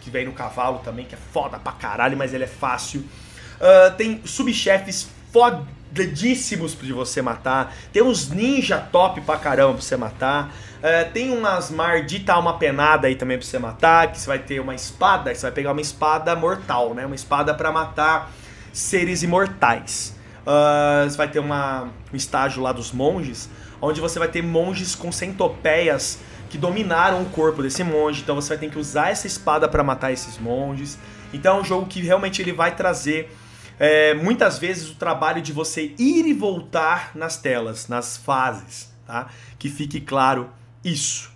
[0.01, 3.01] que vem no cavalo também, que é foda pra caralho, mas ele é fácil.
[3.01, 7.77] Uh, tem subchefes fodidíssimos de você matar.
[7.93, 10.55] Tem uns ninja top pra caramba pra você matar.
[10.79, 14.61] Uh, tem umas mardita alma penada aí também pra você matar, que você vai ter
[14.61, 17.05] uma espada, você vai pegar uma espada mortal, né?
[17.05, 18.31] Uma espada para matar
[18.73, 20.17] seres imortais.
[20.43, 23.51] Uh, você vai ter uma, um estágio lá dos monges,
[23.83, 28.51] onde você vai ter monges com centopeias que dominaram o corpo desse monge, então você
[28.51, 30.99] vai ter que usar essa espada para matar esses monges.
[31.33, 33.37] Então é um jogo que realmente ele vai trazer
[33.79, 39.29] é, muitas vezes o trabalho de você ir e voltar nas telas, nas fases, tá?
[39.59, 40.49] Que fique claro
[40.93, 41.31] isso.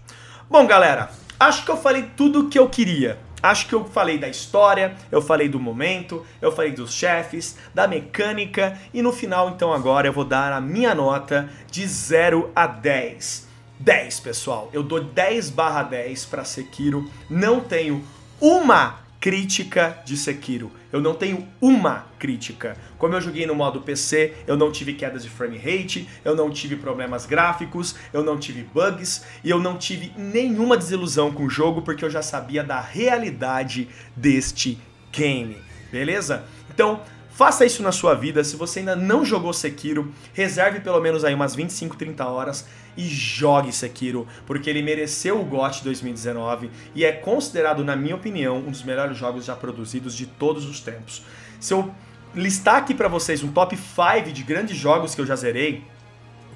[0.51, 3.19] Bom, galera, acho que eu falei tudo o que eu queria.
[3.43, 7.89] Acho que eu falei da história, eu falei do momento, eu falei dos chefes, da
[7.89, 12.69] mecânica e no final, então, agora eu vou dar a minha nota de 0 a
[12.69, 13.49] 10.
[13.81, 14.71] 10, pessoal.
[14.73, 17.11] Eu dou 10 barra 10 para Sekiro.
[17.29, 18.05] Não tenho
[18.41, 20.73] uma crítica de Sekiro.
[20.91, 22.77] Eu não tenho uma crítica.
[22.99, 26.51] Como eu joguei no modo PC, eu não tive quedas de frame rate, eu não
[26.51, 31.49] tive problemas gráficos, eu não tive bugs e eu não tive nenhuma desilusão com o
[31.49, 34.77] jogo porque eu já sabia da realidade deste
[35.13, 35.57] game.
[35.93, 36.45] Beleza?
[36.75, 37.01] Então,
[37.33, 38.45] Faça isso na sua vida.
[38.45, 43.05] Se você ainda não jogou Sekiro, reserve pelo menos aí umas 25, 30 horas e
[43.07, 48.71] jogue Sekiro, porque ele mereceu o GOT 2019 e é considerado, na minha opinião, um
[48.71, 51.23] dos melhores jogos já produzidos de todos os tempos.
[51.59, 51.91] Se eu
[52.35, 55.85] listar aqui para vocês um top 5 de grandes jogos que eu já zerei,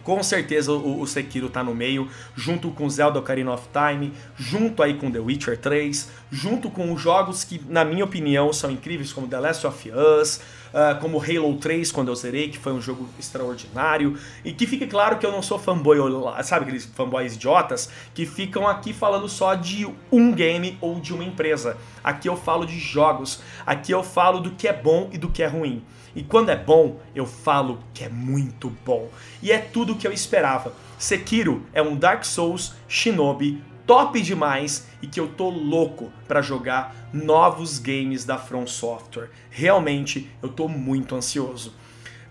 [0.07, 4.95] com certeza o, Sekiro tá no meio, junto com Zelda Ocarina of Time, junto aí
[4.95, 9.27] com The Witcher 3, junto com os jogos que, na minha opinião, são incríveis, como
[9.27, 10.41] The Last of Us,
[10.77, 14.19] uh, como Halo 3, quando eu zerei, que foi um jogo extraordinário.
[14.45, 15.99] E que fique claro que eu não sou fanboy,
[16.45, 21.25] sabe aqueles fanboys idiotas que ficam aqui falando só de um game ou de uma
[21.25, 21.79] empresa.
[22.05, 25.43] Aqui eu falo de jogos, aqui eu falo do que é bom e do que
[25.43, 25.83] é ruim.
[26.15, 29.09] E quando é bom, eu falo que é muito bom.
[29.43, 30.73] E é tudo o que eu esperava.
[30.99, 36.95] Sekiro é um Dark Souls Shinobi top demais e que eu tô louco para jogar
[37.13, 39.31] novos games da From Software.
[39.51, 41.73] Realmente, eu tô muito ansioso.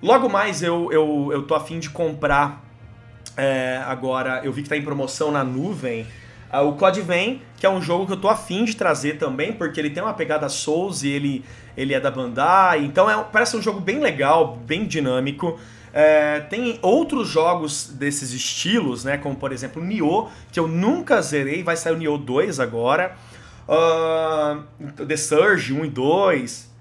[0.01, 2.65] Logo mais eu, eu, eu tô afim de comprar
[3.37, 6.07] é, agora, eu vi que tá em promoção na nuvem,
[6.53, 9.51] uh, o Code Vein, que é um jogo que eu tô afim de trazer também,
[9.51, 11.45] porque ele tem uma pegada Souls e ele
[11.75, 15.59] ele é da Bandai, então é, parece um jogo bem legal, bem dinâmico.
[15.97, 19.17] É, tem outros jogos desses estilos, né?
[19.17, 23.15] Como por exemplo Nioh, que eu nunca zerei, vai sair o Nioh 2 agora.
[23.65, 24.61] Uh,
[25.05, 26.75] The Surge 1 e 2.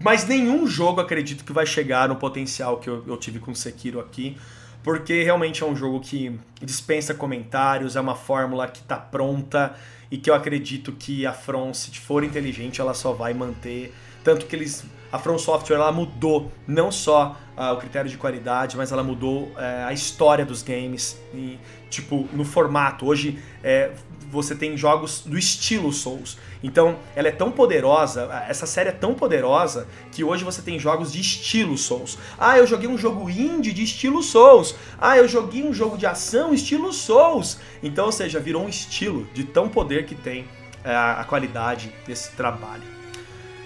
[0.00, 3.98] Mas nenhum jogo acredito que vai chegar no potencial que eu, eu tive com Sekiro
[3.98, 4.36] aqui.
[4.84, 9.74] Porque realmente é um jogo que dispensa comentários, é uma fórmula que está pronta
[10.08, 13.92] e que eu acredito que a From, se for inteligente, ela só vai manter
[14.22, 14.84] tanto que eles.
[15.10, 19.48] A From Software ela mudou não só uh, o critério de qualidade, mas ela mudou
[19.48, 21.20] uh, a história dos games.
[21.34, 21.58] E,
[21.90, 23.06] tipo, no formato.
[23.06, 23.90] Hoje é,
[24.32, 26.38] você tem jogos do estilo Souls.
[26.62, 31.12] Então, ela é tão poderosa, essa série é tão poderosa, que hoje você tem jogos
[31.12, 32.18] de estilo Souls.
[32.38, 34.74] Ah, eu joguei um jogo indie de estilo Souls.
[34.98, 37.58] Ah, eu joguei um jogo de ação estilo Souls.
[37.82, 40.46] Então, ou seja, virou um estilo de tão poder que tem
[40.82, 43.01] é, a qualidade desse trabalho.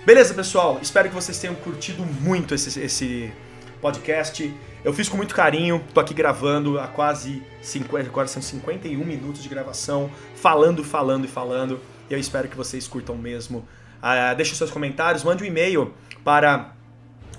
[0.07, 0.79] Beleza, pessoal?
[0.81, 3.33] Espero que vocês tenham curtido muito esse, esse
[3.81, 4.55] podcast.
[4.85, 9.43] Eu fiz com muito carinho, tô aqui gravando há quase 50, agora são 51 minutos
[9.43, 11.81] de gravação, falando, falando e falando.
[12.09, 13.67] Eu espero que vocês curtam mesmo.
[13.99, 15.93] Uh, deixe seus comentários, mande um e-mail
[16.23, 16.73] para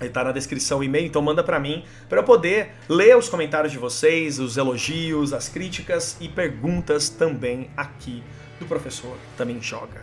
[0.01, 3.71] está na descrição o e-mail, então manda para mim para eu poder ler os comentários
[3.71, 8.21] de vocês, os elogios, as críticas e perguntas também aqui
[8.59, 10.01] do professor também joga.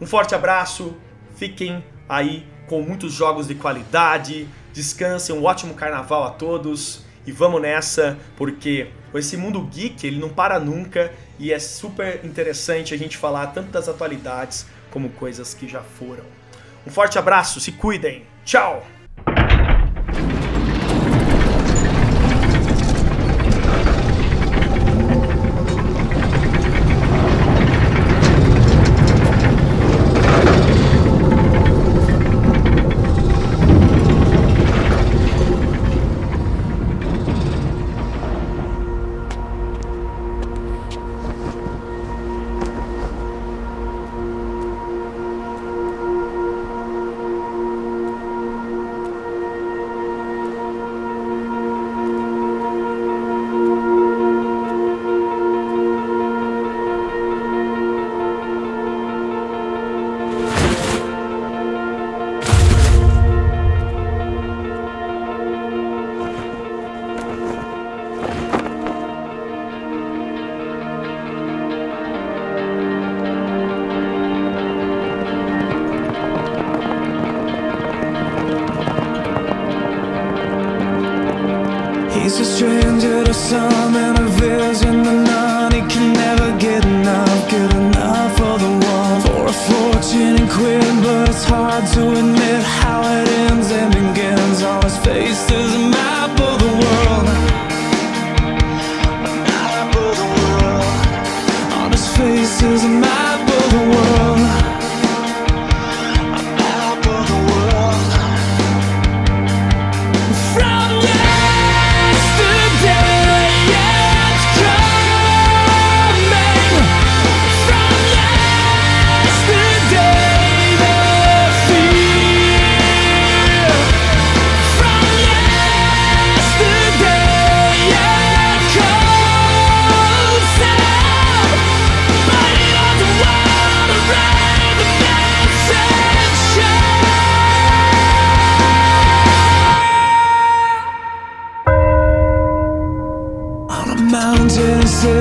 [0.00, 0.96] Um forte abraço,
[1.36, 4.48] fiquem aí com muitos jogos de qualidade.
[4.72, 10.28] Descansem, um ótimo carnaval a todos e vamos nessa, porque esse mundo geek ele não
[10.28, 15.66] para nunca e é super interessante a gente falar tanto das atualidades como coisas que
[15.68, 16.24] já foram.
[16.86, 18.95] Um forte abraço, se cuidem, tchau!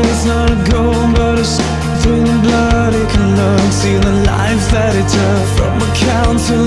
[0.03, 1.57] it's not a goal, but it's
[2.01, 3.71] through the blood it can learn.
[3.71, 6.64] See the life that it took from a council.